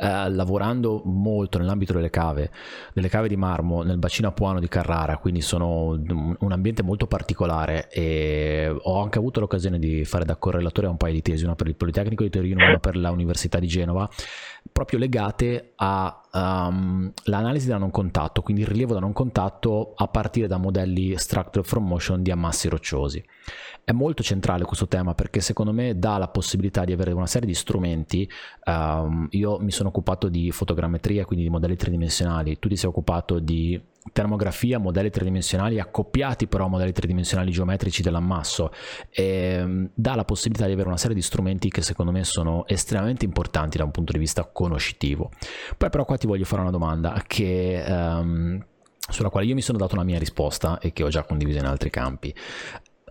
eh, 0.03 0.31
lavorando 0.31 1.01
molto 1.05 1.59
nell'ambito 1.59 1.93
delle 1.93 2.11
cave, 2.11 2.51
delle 2.93 3.09
cave 3.09 3.29
di 3.29 3.37
marmo 3.37 3.83
nel 3.83 3.99
bacino 3.99 4.27
apuano 4.27 4.59
di 4.59 4.67
Carrara, 4.67 5.19
quindi 5.19 5.41
sono 5.43 5.91
un 5.91 6.51
ambiente 6.51 6.83
molto 6.83 7.07
particolare 7.07 7.89
e 7.89 8.69
ho 8.77 9.01
anche 9.01 9.19
avuto 9.19 9.39
l'occasione 9.39 9.79
di 9.79 10.05
fare 10.05 10.25
da 10.25 10.35
correlatore 10.35 10.89
a 10.89 10.91
un 10.91 10.97
paio 10.97 11.13
di 11.13 11.23
tesi, 11.23 11.45
una 11.45 11.55
per 11.55 11.69
il 11.69 11.77
Politecnico 11.77 12.25
di 12.25 12.31
Torino 12.31 12.65
e 12.65 12.69
una 12.71 12.79
per 12.81 12.97
l'Università 12.97 13.61
di 13.61 13.69
Genova, 13.69 14.11
proprio 14.71 14.99
legate 14.99 15.73
all'analisi 15.77 17.67
um, 17.67 17.73
da 17.73 17.79
non 17.79 17.91
contatto, 17.91 18.43
quindi 18.43 18.63
il 18.63 18.69
rilievo 18.69 18.95
da 18.95 19.01
non 19.01 19.13
contatto 19.13 19.93
a 19.97 20.07
partire 20.09 20.47
da 20.47 20.57
modelli 20.57 21.17
structure 21.19 21.65
from 21.65 21.87
motion 21.87 22.23
di 22.23 22.31
ammassi 22.31 22.69
rocciosi. 22.69 23.23
È 23.85 23.93
molto 23.93 24.23
centrale 24.23 24.65
questo 24.65 24.87
tema 24.87 25.15
perché 25.15 25.41
secondo 25.41 25.73
me 25.73 25.99
dà 25.99 26.17
la 26.17 26.29
possibilità 26.29 26.85
di 26.85 26.93
avere 26.93 27.13
una 27.13 27.27
serie 27.27 27.49
di 27.49 27.55
strumenti. 27.55 28.31
Um, 28.65 29.27
io 29.31 29.59
mi 29.59 29.73
sono 29.73 29.89
occupato 29.89 30.29
di 30.29 30.51
fotogrammetria, 30.53 31.25
quindi 31.25 31.45
di 31.45 31.51
modelli 31.51 31.77
tridimensionali, 31.77 32.59
tu 32.59 32.69
ti 32.69 32.77
sei 32.77 32.89
occupato 32.89 33.41
di 33.41 33.81
termografia, 34.13 34.79
modelli 34.79 35.11
tridimensionali 35.11 35.79
accoppiati 35.79 36.47
però 36.47 36.65
a 36.65 36.69
modelli 36.69 36.93
tridimensionali 36.93 37.51
geometrici 37.51 38.03
dell'ammasso 38.03 38.73
e 39.11 39.63
um, 39.63 39.89
dà 39.95 40.15
la 40.15 40.25
possibilità 40.25 40.67
di 40.67 40.73
avere 40.73 40.89
una 40.89 40.97
serie 40.97 41.15
di 41.15 41.23
strumenti 41.23 41.69
che 41.71 41.83
secondo 41.83 42.11
me 42.11 42.25
sono 42.25 42.67
estremamente 42.67 43.25
importanti 43.25 43.79
da 43.79 43.85
un 43.85 43.91
punto 43.91 44.13
di 44.13 44.19
vista 44.19 44.45
conoscitivo. 44.45 45.31
Poi 45.77 45.91
però 45.91 46.05
qua 46.05 46.17
ti 46.17 46.27
voglio 46.27 46.45
fare 46.45 46.63
una 46.63 46.71
domanda 46.71 47.23
che... 47.27 47.85
Um, 47.87 48.65
sulla 49.09 49.31
quale 49.31 49.47
io 49.47 49.55
mi 49.55 49.61
sono 49.61 49.79
dato 49.79 49.95
una 49.95 50.05
mia 50.05 50.19
risposta 50.19 50.79
e 50.79 50.93
che 50.93 51.03
ho 51.03 51.09
già 51.09 51.25
condiviso 51.25 51.59
in 51.59 51.67
altri 51.67 51.91
campi 51.91 52.33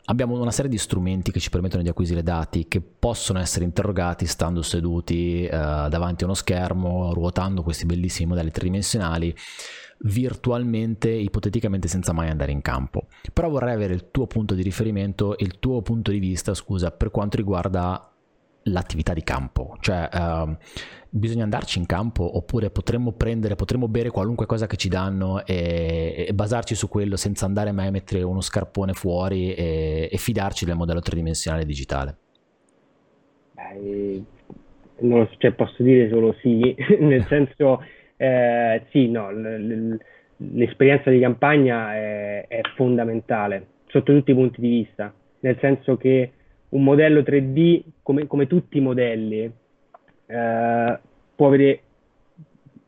abbiamo 0.06 0.40
una 0.40 0.52
serie 0.52 0.70
di 0.70 0.78
strumenti 0.78 1.32
che 1.32 1.40
ci 1.40 1.50
permettono 1.50 1.84
di 1.84 1.90
acquisire 1.90 2.24
dati 2.24 2.68
che 2.68 2.82
possono 2.82 3.40
essere 3.40 3.66
interrogati 3.66 4.26
stando 4.26 4.62
seduti 4.62 5.46
eh, 5.46 5.50
davanti 5.50 6.24
a 6.24 6.28
uno 6.28 6.36
schermo, 6.36 7.14
ruotando 7.14 7.62
questi 7.62 7.86
bellissimi 7.86 8.30
modelli 8.30 8.52
tridimensionali 8.52 9.36
virtualmente, 10.04 11.10
ipoteticamente 11.10 11.88
senza 11.88 12.14
mai 12.14 12.30
andare 12.30 12.52
in 12.52 12.62
campo. 12.62 13.08
Però 13.34 13.50
vorrei 13.50 13.74
avere 13.74 13.94
il 13.94 14.10
tuo 14.12 14.28
punto 14.28 14.54
di 14.54 14.64
riferimento, 14.64 15.36
il 15.38 15.60
tuo 15.60 15.82
punto 15.82 16.12
di 16.12 16.20
vista, 16.20 16.54
scusa, 16.54 16.92
per 16.92 17.12
quanto 17.12 17.38
riguarda 17.38 18.12
l'attività 18.66 19.14
di 19.14 19.24
campo, 19.24 19.78
cioè 19.80 20.08
uh, 20.12 20.56
bisogna 21.10 21.44
andarci 21.44 21.80
in 21.80 21.88
campo 21.88 22.38
oppure 22.38 22.70
potremmo 22.70 23.12
prendere, 23.12 23.56
potremmo 23.56 23.88
bere 23.88 24.12
qualunque 24.12 24.46
cosa 24.46 24.68
che 24.68 24.78
ci 24.78 24.88
danno 24.88 25.44
e, 25.46 26.26
e 26.28 26.34
basarci 26.34 26.76
su 26.76 26.88
quello 26.88 27.16
senza 27.16 27.46
andare 27.46 27.72
mai 27.72 27.88
a 27.88 27.92
mettere 27.92 28.22
uno 28.22 28.42
scarpone 28.42 28.94
fuori 28.94 29.54
e, 29.56 30.10
e 30.12 30.18
fidarci 30.18 30.66
del 30.66 30.76
modello 30.76 31.00
tridimensionale 31.00 31.66
digitale. 31.66 32.18
Beh, 33.54 34.24
non, 35.00 35.28
cioè, 35.40 35.54
posso 35.54 35.82
dire 35.82 36.10
solo 36.10 36.36
sì, 36.42 36.76
nel 37.00 37.26
senso 37.28 37.82
eh, 38.24 38.84
sì, 38.92 39.10
no, 39.10 39.32
l'esperienza 39.32 41.10
di 41.10 41.20
campagna 41.20 41.96
è, 41.96 42.46
è 42.48 42.62
fondamentale 42.76 43.66
sotto 43.88 44.14
tutti 44.14 44.30
i 44.30 44.36
punti 44.36 44.62
di 44.62 44.70
vista, 44.70 45.12
nel 45.40 45.58
senso 45.60 45.98
che 45.98 46.32
un 46.70 46.84
modello 46.84 47.22
3D, 47.22 47.82
come, 48.04 48.28
come 48.28 48.46
tutti 48.46 48.78
i 48.78 48.82
modelli, 48.82 49.52
eh, 50.28 51.00
può, 51.36 51.48
avere, 51.48 51.82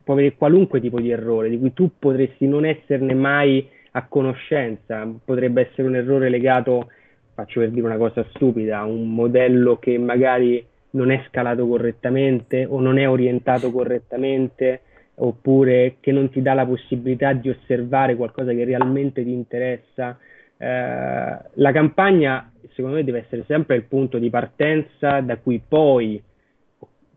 può 0.04 0.14
avere 0.14 0.36
qualunque 0.36 0.80
tipo 0.80 1.00
di 1.00 1.10
errore, 1.10 1.50
di 1.50 1.58
cui 1.58 1.72
tu 1.72 1.90
potresti 1.98 2.46
non 2.46 2.64
esserne 2.64 3.14
mai 3.14 3.68
a 3.90 4.06
conoscenza. 4.06 5.04
Potrebbe 5.24 5.68
essere 5.68 5.88
un 5.88 5.96
errore 5.96 6.28
legato, 6.28 6.92
faccio 7.34 7.58
per 7.58 7.70
dire 7.70 7.84
una 7.84 7.96
cosa 7.96 8.24
stupida, 8.34 8.78
a 8.78 8.84
un 8.84 9.12
modello 9.12 9.80
che 9.80 9.98
magari 9.98 10.64
non 10.90 11.10
è 11.10 11.24
scalato 11.26 11.66
correttamente 11.66 12.64
o 12.64 12.78
non 12.78 12.98
è 12.98 13.08
orientato 13.08 13.72
correttamente 13.72 14.82
oppure 15.16 15.96
che 16.00 16.12
non 16.12 16.30
ti 16.30 16.42
dà 16.42 16.54
la 16.54 16.66
possibilità 16.66 17.32
di 17.32 17.48
osservare 17.48 18.16
qualcosa 18.16 18.52
che 18.52 18.64
realmente 18.64 19.22
ti 19.22 19.32
interessa. 19.32 20.18
Eh, 20.56 20.66
la 20.66 21.72
campagna, 21.72 22.50
secondo 22.72 22.96
me, 22.96 23.04
deve 23.04 23.20
essere 23.20 23.44
sempre 23.46 23.76
il 23.76 23.84
punto 23.84 24.18
di 24.18 24.30
partenza 24.30 25.20
da 25.20 25.36
cui 25.36 25.60
poi 25.66 26.22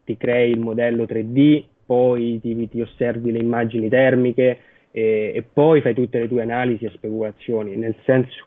ti 0.04 0.18
crei 0.18 0.52
il 0.52 0.60
modello 0.60 1.04
3D, 1.04 1.64
poi 1.86 2.40
ti, 2.42 2.70
ti 2.70 2.82
osservi 2.82 3.32
le 3.32 3.40
immagini 3.40 3.90
termiche 3.90 4.60
e, 4.92 5.32
e, 5.36 5.44
poi 5.44 5.82
fai 5.82 5.94
tutte 5.94 6.20
le 6.20 6.28
tue 6.28 6.42
analisi 6.42 6.86
e 6.86 6.92
speculazioni, 6.92 7.76
nel 7.76 7.96
senso, 8.04 8.46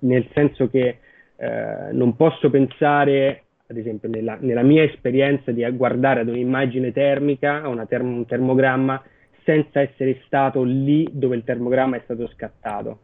nel 0.00 0.26
senso 0.32 0.68
che 0.68 0.98
eh, 1.36 1.92
non 1.92 2.16
posso 2.16 2.50
pensare, 2.50 3.44
ad 3.70 3.76
esempio, 3.76 4.08
nella, 4.08 4.38
nella, 4.40 4.62
mia 4.62 4.82
esperienza 4.82 5.52
di 5.52 5.66
guardare 5.72 6.20
ad 6.20 6.28
un'immagine 6.28 6.90
termica, 6.90 7.62
a 7.62 7.86
term- 7.86 8.16
un 8.16 8.26
termogramma, 8.26 9.02
senza 9.44 9.80
essere 9.80 10.20
stato 10.24 10.62
lì 10.62 11.06
dove 11.12 11.36
il 11.36 11.44
termogramma 11.44 11.96
è 11.96 12.00
stato 12.04 12.28
scattato. 12.28 13.00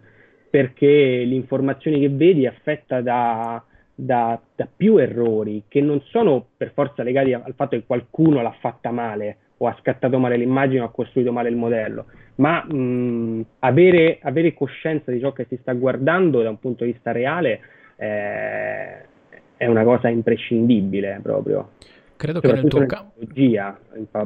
Perché 0.49 1.23
l'informazione 1.25 1.99
che 1.99 2.09
vedi 2.09 2.45
è 2.45 2.49
affetta 2.49 3.03
da, 3.03 3.63
da, 3.95 4.41
da, 4.55 4.69
più 4.75 4.97
errori 4.97 5.65
che 5.69 5.81
non 5.81 6.01
sono 6.05 6.47
per 6.57 6.73
forza 6.73 7.03
legati 7.03 7.33
al 7.33 7.55
fatto 7.55 7.77
che 7.77 7.85
qualcuno 7.87 8.41
l'ha 8.41 8.57
fatta 8.61 8.91
male 8.91 9.39
o 9.59 9.67
ha 9.67 9.77
scattato 9.81 10.19
male 10.19 10.37
l'immagine 10.37 10.81
o 10.81 10.85
ha 10.85 10.91
costruito 10.91 11.33
male 11.33 11.49
il 11.49 11.57
modello, 11.57 12.07
ma 12.37 12.65
mh, 12.65 13.45
avere, 13.61 14.19
avere, 14.23 14.55
coscienza 14.55 15.11
di 15.11 15.21
ciò 15.21 15.33
che 15.33 15.45
si 15.49 15.59
sta 15.61 15.73
guardando 15.75 16.43
da 16.43 16.51
un 16.51 16.59
punto 16.59 16.85
di 16.85 16.93
vista 16.93 17.13
reale 17.13 17.61
eh, 17.97 19.13
è 19.57 19.67
una 19.67 19.85
cosa 19.85 20.09
imprescindibile 20.09 21.21
proprio. 21.23 21.71
Credo 22.17 22.41
che 22.41 22.53
nel 22.53 22.69
tuo 22.69 22.87
campo, 22.87 23.13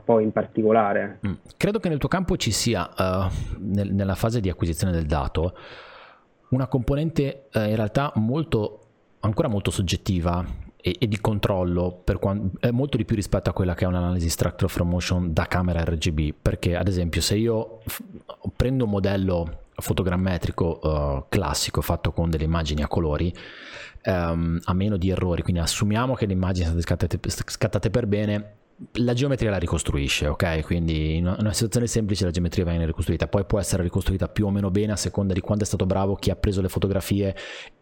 poi 0.05 0.23
in 0.25 0.33
particolare. 0.33 1.19
Mm. 1.27 1.33
Credo 1.57 1.81
che 1.81 1.89
nel 1.89 1.99
tuo 1.99 2.09
campo 2.09 2.37
ci 2.37 2.51
sia, 2.51 2.89
uh, 2.97 3.31
nel, 3.59 3.93
nella 3.93 4.15
fase 4.15 4.41
di 4.41 4.51
acquisizione 4.51 4.93
del 4.93 5.07
dato, 5.07 5.55
una 6.51 6.67
componente 6.67 7.49
eh, 7.53 7.69
in 7.69 7.77
realtà 7.77 8.13
molto, 8.17 8.81
ancora 9.21 9.49
molto 9.49 9.71
soggettiva 9.71 10.45
e, 10.77 10.97
e 10.99 11.09
di 11.09 11.21
controllo 11.21 12.03
quando, 12.19 12.53
è 12.61 12.71
molto 12.71 12.97
di 12.97 13.05
più 13.05 13.17
rispetto 13.17 13.51
a 13.51 13.53
quella 13.53 13.75
che 13.75 13.85
è 13.85 13.89
un'analisi 13.89 14.29
structure 14.29 14.69
from 14.73 14.89
motion 14.89 15.33
da 15.33 15.47
camera 15.47 15.85
RGB 15.85 16.35
perché 16.41 16.77
ad 16.77 16.89
esempio 16.89 17.21
se 17.21 17.37
io 17.37 17.81
f- 17.85 18.03
prendo 18.57 18.85
un 18.85 18.91
modello 18.91 19.63
fotogrammetrico 19.75 20.81
uh, 20.83 21.25
classico 21.29 21.81
fatto 21.83 22.13
con 22.13 22.31
delle 22.31 22.45
immagini 22.45 22.83
a 22.83 22.89
colori 22.89 23.33
um, 24.05 24.59
a 24.63 24.73
meno 24.75 24.97
di 24.97 25.11
errori 25.11 25.43
quindi 25.43 25.61
assumiamo 25.61 26.15
che 26.15 26.27
le 26.27 26.33
immagini 26.33 26.67
sono 26.67 26.81
scattate, 26.81 27.19
scattate 27.29 27.91
per 27.91 28.07
bene 28.07 28.57
la 28.93 29.13
geometria 29.13 29.51
la 29.51 29.59
ricostruisce, 29.59 30.29
ok? 30.29 30.63
Quindi 30.63 31.17
in 31.17 31.27
una 31.27 31.53
situazione 31.53 31.87
semplice 31.87 32.25
la 32.25 32.31
geometria 32.31 32.65
viene 32.65 32.87
ricostruita, 32.87 33.27
poi 33.27 33.45
può 33.45 33.59
essere 33.59 33.83
ricostruita 33.83 34.29
più 34.29 34.47
o 34.47 34.51
meno 34.51 34.71
bene 34.71 34.93
a 34.93 34.97
seconda 34.97 35.35
di 35.35 35.41
quanto 35.41 35.65
è 35.65 35.67
stato 35.67 35.85
bravo 35.85 36.15
chi 36.15 36.31
ha 36.31 36.37
preso 36.37 36.61
le 36.61 36.69
fotografie 36.69 37.35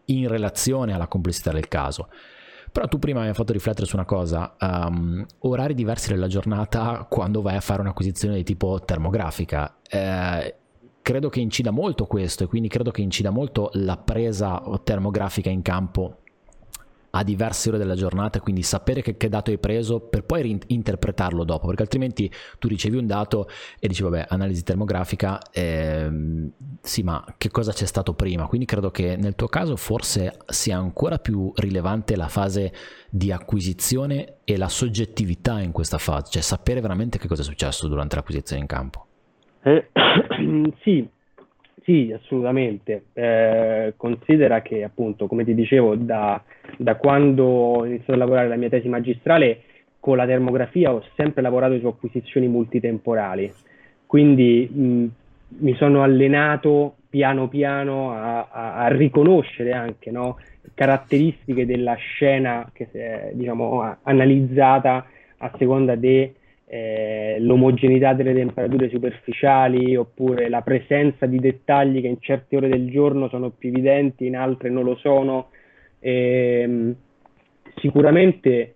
in 0.05 0.27
relazione 0.27 0.93
alla 0.93 1.07
complessità 1.07 1.51
del 1.51 1.67
caso. 1.67 2.09
Però 2.71 2.87
tu 2.87 2.99
prima 2.99 3.21
mi 3.21 3.27
hai 3.27 3.33
fatto 3.33 3.53
riflettere 3.53 3.85
su 3.85 3.95
una 3.95 4.05
cosa, 4.05 4.55
um, 4.59 5.25
orari 5.39 5.73
diversi 5.73 6.09
della 6.09 6.27
giornata 6.27 7.05
quando 7.09 7.41
vai 7.41 7.55
a 7.55 7.61
fare 7.61 7.81
un'acquisizione 7.81 8.35
di 8.35 8.43
tipo 8.43 8.81
termografica. 8.83 9.77
Eh, 9.87 10.55
credo 11.07 11.29
che 11.29 11.39
incida 11.39 11.71
molto 11.71 12.05
questo 12.05 12.43
e 12.43 12.47
quindi 12.47 12.67
credo 12.67 12.91
che 12.91 12.99
incida 12.99 13.29
molto 13.29 13.69
la 13.75 13.95
presa 13.95 14.61
termografica 14.83 15.49
in 15.49 15.61
campo 15.61 16.17
a 17.11 17.23
diverse 17.23 17.69
ore 17.69 17.77
della 17.77 17.95
giornata, 17.95 18.41
quindi 18.41 18.61
sapere 18.61 19.01
che, 19.01 19.15
che 19.15 19.29
dato 19.29 19.49
hai 19.49 19.57
preso 19.57 20.01
per 20.01 20.25
poi 20.25 20.41
reinterpretarlo 20.41 21.45
dopo, 21.45 21.67
perché 21.67 21.83
altrimenti 21.83 22.29
tu 22.59 22.67
ricevi 22.67 22.97
un 22.97 23.07
dato 23.07 23.47
e 23.79 23.87
dici 23.87 24.03
vabbè, 24.03 24.25
analisi 24.27 24.63
termografica, 24.63 25.39
ehm, 25.49 26.51
sì, 26.81 27.03
ma 27.03 27.23
che 27.37 27.51
cosa 27.51 27.71
c'è 27.71 27.85
stato 27.85 28.13
prima? 28.13 28.45
Quindi 28.47 28.65
credo 28.65 28.91
che 28.91 29.15
nel 29.15 29.35
tuo 29.35 29.47
caso 29.47 29.77
forse 29.77 30.39
sia 30.47 30.77
ancora 30.77 31.19
più 31.19 31.53
rilevante 31.55 32.17
la 32.17 32.27
fase 32.27 32.73
di 33.09 33.31
acquisizione 33.31 34.39
e 34.43 34.57
la 34.57 34.67
soggettività 34.67 35.61
in 35.61 35.71
questa 35.71 35.99
fase, 35.99 36.31
cioè 36.31 36.41
sapere 36.41 36.81
veramente 36.81 37.17
che 37.17 37.29
cosa 37.29 37.43
è 37.43 37.45
successo 37.45 37.87
durante 37.87 38.17
l'acquisizione 38.17 38.59
in 38.61 38.67
campo. 38.67 39.06
Eh, 39.67 39.87
sì, 40.81 41.05
sì, 41.83 42.13
assolutamente. 42.15 43.05
Eh, 43.13 43.93
considera 43.97 44.61
che, 44.61 44.83
appunto, 44.83 45.27
come 45.27 45.43
ti 45.43 45.53
dicevo, 45.53 45.95
da, 45.95 46.41
da 46.77 46.95
quando 46.95 47.43
ho 47.43 47.85
iniziato 47.85 48.13
a 48.13 48.17
lavorare 48.17 48.47
la 48.47 48.55
mia 48.55 48.69
tesi 48.69 48.87
magistrale, 48.87 49.61
con 49.99 50.15
la 50.15 50.25
termografia 50.25 50.93
ho 50.93 51.03
sempre 51.15 51.41
lavorato 51.41 51.77
su 51.79 51.87
acquisizioni 51.87 52.47
multitemporali, 52.47 53.51
quindi 54.05 54.69
mh, 54.71 55.05
mi 55.59 55.75
sono 55.75 56.01
allenato 56.01 56.95
piano 57.09 57.47
piano 57.49 58.11
a, 58.11 58.47
a, 58.49 58.75
a 58.75 58.87
riconoscere 58.87 59.73
anche 59.73 60.11
no, 60.11 60.37
caratteristiche 60.73 61.65
della 61.65 61.95
scena 61.95 62.69
che 62.71 62.89
è 62.91 63.31
diciamo, 63.33 63.97
analizzata 64.03 65.05
a 65.37 65.51
seconda 65.57 65.95
de, 65.95 66.35
eh, 66.69 67.37
l'omogeneità 67.39 68.13
delle 68.13 68.33
temperature 68.33 68.89
superficiali 68.89 69.95
oppure 69.95 70.49
la 70.49 70.61
presenza 70.61 71.25
di 71.25 71.39
dettagli 71.39 72.01
che 72.01 72.07
in 72.07 72.19
certe 72.19 72.57
ore 72.57 72.67
del 72.67 72.89
giorno 72.89 73.29
sono 73.29 73.51
più 73.51 73.69
evidenti, 73.69 74.25
in 74.25 74.35
altre 74.35 74.69
non 74.69 74.83
lo 74.83 74.95
sono. 74.97 75.49
E, 75.99 76.59
ehm, 76.61 76.95
sicuramente 77.77 78.75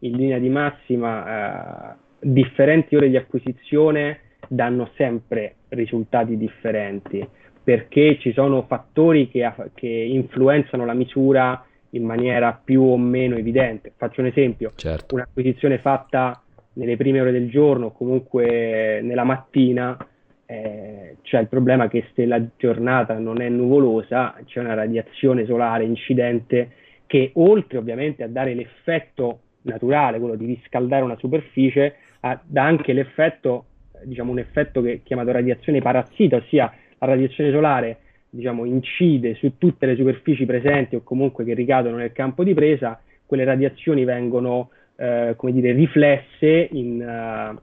in 0.00 0.16
linea 0.16 0.38
di 0.38 0.48
massima 0.48 1.92
eh, 1.92 1.96
differenti 2.20 2.96
ore 2.96 3.08
di 3.08 3.16
acquisizione 3.16 4.18
danno 4.48 4.90
sempre 4.96 5.54
risultati 5.68 6.36
differenti 6.36 7.26
perché 7.64 8.18
ci 8.18 8.32
sono 8.32 8.62
fattori 8.62 9.30
che, 9.30 9.50
che 9.74 9.86
influenzano 9.86 10.84
la 10.84 10.94
misura 10.94 11.64
in 11.90 12.04
maniera 12.04 12.58
più 12.62 12.82
o 12.82 12.96
meno 12.96 13.36
evidente. 13.36 13.92
Faccio 13.96 14.20
un 14.20 14.26
esempio, 14.26 14.72
certo. 14.74 15.14
un'acquisizione 15.14 15.78
fatta 15.78 16.41
nelle 16.74 16.96
prime 16.96 17.20
ore 17.20 17.32
del 17.32 17.50
giorno 17.50 17.86
o 17.86 17.92
comunque 17.92 19.00
nella 19.02 19.24
mattina, 19.24 19.96
eh, 20.46 21.16
c'è 21.22 21.40
il 21.40 21.48
problema 21.48 21.88
che 21.88 22.06
se 22.14 22.26
la 22.26 22.42
giornata 22.56 23.18
non 23.18 23.40
è 23.40 23.48
nuvolosa, 23.48 24.34
c'è 24.44 24.60
una 24.60 24.74
radiazione 24.74 25.44
solare 25.46 25.84
incidente 25.84 26.70
che 27.06 27.30
oltre 27.34 27.78
ovviamente 27.78 28.22
a 28.22 28.28
dare 28.28 28.54
l'effetto 28.54 29.40
naturale, 29.62 30.18
quello 30.18 30.34
di 30.34 30.46
riscaldare 30.46 31.04
una 31.04 31.16
superficie, 31.16 31.96
ha, 32.20 32.40
dà 32.44 32.64
anche 32.64 32.92
l'effetto, 32.92 33.66
diciamo 34.02 34.30
un 34.30 34.38
effetto 34.38 34.80
che 34.82 34.92
è 34.92 35.00
chiamato 35.02 35.32
radiazione 35.32 35.80
parassita, 35.80 36.36
ossia 36.36 36.72
la 36.98 37.06
radiazione 37.06 37.50
solare 37.50 37.98
diciamo, 38.30 38.64
incide 38.64 39.34
su 39.34 39.58
tutte 39.58 39.84
le 39.86 39.94
superfici 39.94 40.46
presenti 40.46 40.96
o 40.96 41.02
comunque 41.02 41.44
che 41.44 41.52
ricadono 41.54 41.96
nel 41.96 42.12
campo 42.12 42.44
di 42.44 42.54
presa, 42.54 42.98
quelle 43.26 43.44
radiazioni 43.44 44.04
vengono 44.04 44.70
eh, 45.02 45.34
come 45.36 45.50
dire, 45.50 45.72
riflesse 45.72 46.68
in 46.70 47.02
uh, 47.02 47.58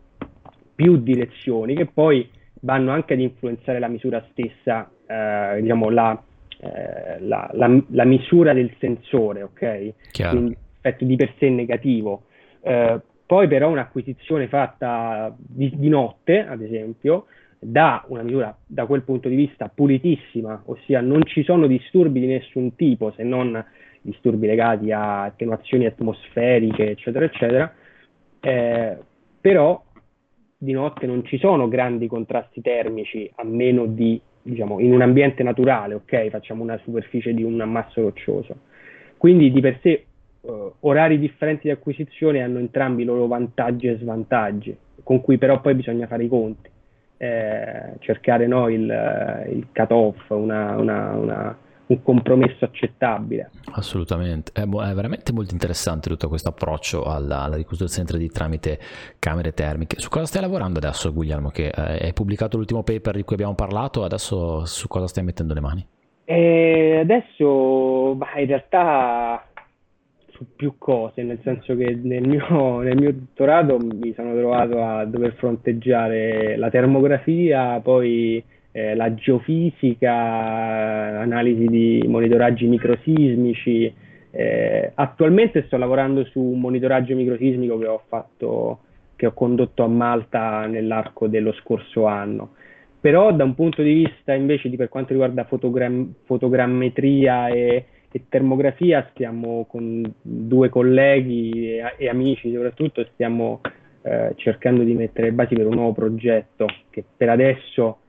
più 0.75 0.97
direzioni 0.97 1.73
che 1.73 1.85
poi 1.85 2.29
vanno 2.61 2.91
anche 2.91 3.13
ad 3.13 3.21
influenzare 3.21 3.79
la 3.79 3.87
misura 3.87 4.21
stessa, 4.31 4.91
eh, 5.07 5.61
diciamo 5.61 5.89
la, 5.89 6.21
eh, 6.59 7.21
la, 7.21 7.49
la, 7.53 7.81
la, 7.91 8.03
misura 8.03 8.51
del 8.51 8.73
sensore, 8.77 9.43
ok? 9.43 9.93
Chiaro. 10.11 10.35
Quindi 10.35 10.57
effetto 10.81 11.05
di 11.05 11.15
per 11.15 11.33
sé 11.37 11.49
negativo. 11.49 12.23
Eh, 12.59 12.99
poi 13.25 13.47
però 13.47 13.69
un'acquisizione 13.69 14.49
fatta 14.49 15.33
di, 15.37 15.71
di 15.77 15.87
notte, 15.87 16.45
ad 16.45 16.61
esempio, 16.61 17.27
dà 17.57 18.03
una 18.07 18.23
misura 18.23 18.53
da 18.65 18.85
quel 18.85 19.03
punto 19.03 19.29
di 19.29 19.35
vista 19.35 19.71
pulitissima, 19.73 20.61
ossia 20.65 20.99
non 20.99 21.23
ci 21.23 21.43
sono 21.43 21.67
disturbi 21.67 22.19
di 22.19 22.27
nessun 22.27 22.75
tipo 22.75 23.13
se 23.15 23.23
non 23.23 23.63
disturbi 24.01 24.47
legati 24.47 24.91
a 24.91 25.23
attenuazioni 25.23 25.85
atmosferiche, 25.85 26.91
eccetera, 26.91 27.25
eccetera, 27.25 27.73
eh, 28.39 28.97
però 29.41 29.83
di 30.57 30.71
notte 30.73 31.05
non 31.05 31.23
ci 31.25 31.37
sono 31.37 31.67
grandi 31.67 32.07
contrasti 32.07 32.61
termici 32.61 33.29
a 33.35 33.43
meno 33.43 33.85
di, 33.85 34.19
diciamo, 34.41 34.79
in 34.79 34.93
un 34.93 35.01
ambiente 35.01 35.43
naturale, 35.43 35.93
ok, 35.93 36.27
facciamo 36.29 36.63
una 36.63 36.77
superficie 36.83 37.33
di 37.33 37.43
un 37.43 37.59
ammasso 37.61 38.01
roccioso. 38.01 38.57
Quindi 39.17 39.51
di 39.51 39.61
per 39.61 39.79
sé 39.81 40.05
eh, 40.41 40.71
orari 40.79 41.19
differenti 41.19 41.63
di 41.63 41.71
acquisizione 41.71 42.41
hanno 42.41 42.59
entrambi 42.59 43.03
i 43.03 43.05
loro 43.05 43.27
vantaggi 43.27 43.87
e 43.87 43.97
svantaggi, 43.97 44.75
con 45.03 45.21
cui 45.21 45.37
però 45.37 45.59
poi 45.61 45.75
bisogna 45.75 46.07
fare 46.07 46.23
i 46.23 46.27
conti. 46.27 46.69
Eh, 47.17 47.95
cercare 47.99 48.47
no, 48.47 48.69
il, 48.69 49.45
il 49.49 49.67
cut-off, 49.73 50.29
una, 50.29 50.77
una, 50.77 51.15
una, 51.17 51.57
un 51.89 52.03
compromesso 52.03 52.65
accettabile. 52.65 53.49
Assolutamente, 53.71 54.51
è, 54.53 54.61
è, 54.61 54.93
veramente 54.93 55.33
molto 55.33 55.53
interessante 55.53 56.09
tutto 56.09 56.27
questo 56.27 56.49
approccio 56.49 57.03
alla, 57.03 57.41
alla 57.41 57.55
ricostruzione 57.55 58.07
3D 58.07 58.31
tramite 58.31 58.79
camere 59.17 59.53
termiche. 59.53 59.99
Su 59.99 60.09
cosa 60.09 60.25
stai 60.25 60.41
lavorando 60.41 60.77
adesso 60.77 61.11
Guglielmo? 61.11 61.49
Che 61.49 61.67
eh, 61.67 62.05
hai 62.05 62.13
pubblicato 62.13 62.57
l'ultimo 62.57 62.83
paper 62.83 63.15
di 63.15 63.23
cui 63.23 63.35
abbiamo 63.35 63.55
parlato, 63.55 64.03
adesso 64.03 64.65
su 64.65 64.87
cosa 64.87 65.07
stai 65.07 65.23
mettendo 65.23 65.53
le 65.53 65.61
mani? 65.61 65.87
E 66.25 66.99
adesso 67.01 68.13
bah, 68.15 68.39
in 68.39 68.45
realtà 68.45 69.43
su 70.27 70.45
più 70.55 70.75
cose, 70.77 71.23
nel 71.23 71.39
senso 71.43 71.75
che 71.75 71.99
nel 72.03 72.27
mio, 72.27 72.79
nel 72.81 72.97
mio 72.97 73.13
dottorato 73.13 73.77
mi 73.79 74.13
sono 74.13 74.35
trovato 74.35 74.83
a 74.83 75.05
dover 75.05 75.33
fronteggiare 75.33 76.55
la 76.55 76.69
termografia, 76.69 77.79
poi 77.79 78.43
eh, 78.71 78.95
la 78.95 79.13
geofisica, 79.13 80.11
analisi 80.11 81.65
di 81.65 82.03
monitoraggi 82.07 82.67
microsismici. 82.67 83.93
Eh, 84.31 84.91
attualmente 84.93 85.63
sto 85.65 85.77
lavorando 85.77 86.23
su 86.25 86.39
un 86.39 86.59
monitoraggio 86.59 87.15
microsismico 87.15 87.77
che 87.77 87.87
ho 87.87 88.03
fatto, 88.07 88.79
che 89.15 89.25
ho 89.25 89.33
condotto 89.33 89.83
a 89.83 89.87
Malta 89.87 90.65
nell'arco 90.67 91.27
dello 91.27 91.53
scorso 91.53 92.05
anno. 92.05 92.53
Però 92.99 93.31
da 93.31 93.43
un 93.43 93.55
punto 93.55 93.81
di 93.81 93.93
vista 93.93 94.33
invece 94.33 94.69
di 94.69 94.75
per 94.75 94.89
quanto 94.89 95.13
riguarda 95.13 95.45
fotogram- 95.45 96.13
fotogrammetria 96.25 97.47
e 97.47 97.85
e 98.11 98.23
termografia 98.27 99.07
stiamo 99.11 99.65
con 99.69 100.01
due 100.21 100.69
colleghi 100.69 101.77
e, 101.77 101.93
e 101.97 102.09
amici 102.09 102.51
soprattutto 102.51 103.05
stiamo 103.13 103.61
eh, 104.01 104.33
cercando 104.35 104.83
di 104.83 104.93
mettere 104.93 105.27
le 105.27 105.33
basi 105.33 105.55
per 105.55 105.67
un 105.67 105.75
nuovo 105.75 105.93
progetto 105.93 106.65
che 106.89 107.03
per 107.15 107.29
adesso 107.29 107.99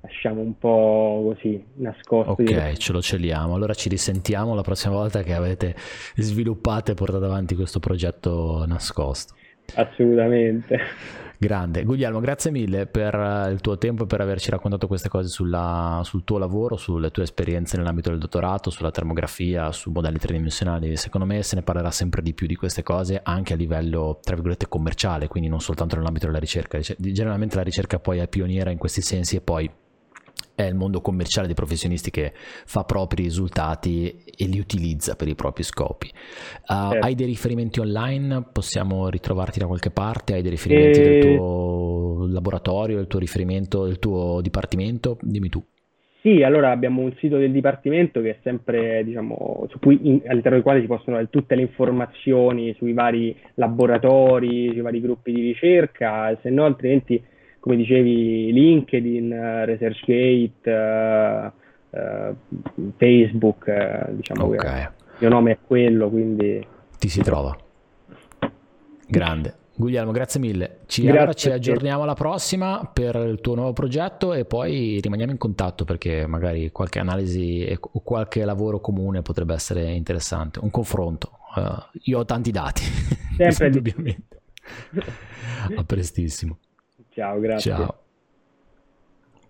lasciamo 0.00 0.40
un 0.40 0.56
po' 0.58 1.34
così 1.34 1.62
nascosto. 1.74 2.32
Ok, 2.32 2.72
ce 2.76 2.92
lo 2.92 3.00
celiamo. 3.00 3.54
Allora 3.54 3.74
ci 3.74 3.88
risentiamo 3.88 4.54
la 4.54 4.62
prossima 4.62 4.94
volta 4.94 5.22
che 5.22 5.34
avete 5.34 5.74
sviluppato 6.16 6.90
e 6.92 6.94
portato 6.94 7.24
avanti 7.24 7.54
questo 7.54 7.80
progetto 7.80 8.64
nascosto. 8.66 9.34
Assolutamente. 9.74 10.78
Grande. 11.42 11.84
Guglielmo, 11.84 12.20
grazie 12.20 12.50
mille 12.50 12.84
per 12.86 13.14
eh, 13.14 13.50
il 13.50 13.62
tuo 13.62 13.78
tempo 13.78 14.02
e 14.02 14.06
per 14.06 14.20
averci 14.20 14.50
raccontato 14.50 14.86
queste 14.86 15.08
cose 15.08 15.28
sulla, 15.28 16.02
sul 16.04 16.22
tuo 16.22 16.36
lavoro, 16.36 16.76
sulle 16.76 17.10
tue 17.10 17.22
esperienze 17.22 17.78
nell'ambito 17.78 18.10
del 18.10 18.18
dottorato, 18.18 18.68
sulla 18.68 18.90
termografia, 18.90 19.72
su 19.72 19.90
modelli 19.90 20.18
tridimensionali. 20.18 20.96
Secondo 20.98 21.26
me 21.26 21.42
se 21.42 21.56
ne 21.56 21.62
parlerà 21.62 21.90
sempre 21.90 22.20
di 22.20 22.34
più 22.34 22.46
di 22.46 22.56
queste 22.56 22.82
cose 22.82 23.20
anche 23.22 23.54
a 23.54 23.56
livello, 23.56 24.18
tra 24.22 24.34
virgolette, 24.34 24.68
commerciale, 24.68 25.28
quindi 25.28 25.48
non 25.48 25.60
soltanto 25.60 25.96
nell'ambito 25.96 26.26
della 26.26 26.38
ricerca. 26.38 26.78
Generalmente 26.78 27.56
la 27.56 27.62
ricerca 27.62 27.98
poi 27.98 28.18
è 28.18 28.28
pioniera 28.28 28.70
in 28.70 28.76
questi 28.76 29.00
sensi 29.00 29.36
e 29.36 29.40
poi 29.40 29.70
è 30.54 30.62
il 30.62 30.74
mondo 30.74 31.00
commerciale 31.00 31.46
dei 31.46 31.56
professionisti 31.56 32.10
che 32.10 32.32
fa 32.34 32.84
propri 32.84 33.22
risultati 33.22 34.24
e 34.24 34.46
li 34.46 34.58
utilizza 34.58 35.16
per 35.16 35.28
i 35.28 35.34
propri 35.34 35.62
scopi. 35.62 36.10
Uh, 36.68 36.90
certo. 36.90 37.06
Hai 37.06 37.14
dei 37.14 37.26
riferimenti 37.26 37.80
online? 37.80 38.44
Possiamo 38.52 39.08
ritrovarti 39.08 39.58
da 39.58 39.66
qualche 39.66 39.90
parte? 39.90 40.34
Hai 40.34 40.42
dei 40.42 40.50
riferimenti 40.50 41.00
e... 41.00 41.02
del 41.02 41.36
tuo 41.36 42.26
laboratorio, 42.28 42.96
del 42.96 43.06
tuo 43.06 43.18
riferimento, 43.18 43.84
del 43.84 43.98
tuo 43.98 44.40
dipartimento? 44.40 45.18
Dimmi 45.20 45.48
tu. 45.48 45.64
Sì, 46.22 46.42
allora 46.42 46.70
abbiamo 46.70 47.00
un 47.00 47.14
sito 47.16 47.38
del 47.38 47.50
dipartimento 47.50 48.20
che 48.20 48.30
è 48.30 48.38
sempre, 48.42 49.02
diciamo, 49.04 49.66
su 49.70 49.78
cui, 49.78 49.98
in, 50.02 50.20
all'interno 50.26 50.56
del 50.58 50.62
quale 50.62 50.82
si 50.82 50.86
possono 50.86 51.16
avere 51.16 51.30
tutte 51.30 51.54
le 51.54 51.62
informazioni 51.62 52.74
sui 52.74 52.92
vari 52.92 53.34
laboratori, 53.54 54.68
sui 54.70 54.82
vari 54.82 55.00
gruppi 55.00 55.32
di 55.32 55.40
ricerca, 55.40 56.38
se 56.42 56.50
no 56.50 56.66
altrimenti 56.66 57.22
come 57.60 57.76
dicevi, 57.76 58.52
LinkedIn, 58.52 59.30
uh, 59.30 59.64
ResearchGate, 59.66 60.70
uh, 60.70 61.96
uh, 61.96 62.36
Facebook, 62.96 64.10
diciamo 64.10 64.46
okay. 64.46 64.58
che 64.58 64.80
il 64.80 65.16
mio 65.18 65.28
nome 65.28 65.52
è 65.52 65.58
quello, 65.64 66.08
quindi... 66.08 66.66
Ti 66.98 67.08
si 67.08 67.20
trova. 67.22 67.56
Grande. 69.06 69.54
Guglielmo, 69.74 70.12
grazie 70.12 70.40
mille. 70.40 70.80
Ci, 70.86 71.02
grazie 71.02 71.18
allora 71.18 71.32
ci 71.32 71.50
aggiorniamo 71.50 72.02
alla 72.02 72.14
prossima 72.14 72.88
per 72.92 73.16
il 73.16 73.40
tuo 73.40 73.54
nuovo 73.54 73.72
progetto 73.72 74.34
e 74.34 74.44
poi 74.44 75.00
rimaniamo 75.00 75.32
in 75.32 75.38
contatto 75.38 75.84
perché 75.84 76.26
magari 76.26 76.70
qualche 76.70 76.98
analisi 76.98 77.66
o 77.80 78.00
qualche 78.02 78.44
lavoro 78.44 78.80
comune 78.80 79.22
potrebbe 79.22 79.54
essere 79.54 79.90
interessante. 79.92 80.58
Un 80.60 80.70
confronto 80.70 81.38
uh, 81.56 81.98
io 82.02 82.18
ho 82.18 82.24
tanti 82.26 82.50
dati. 82.50 82.82
Sempre 83.38 83.66
indubbiamente. 83.66 84.40
A 85.76 85.84
prestissimo. 85.84 86.58
Ciao, 87.20 87.38
grazie. 87.38 87.70
Ciao. 87.72 88.09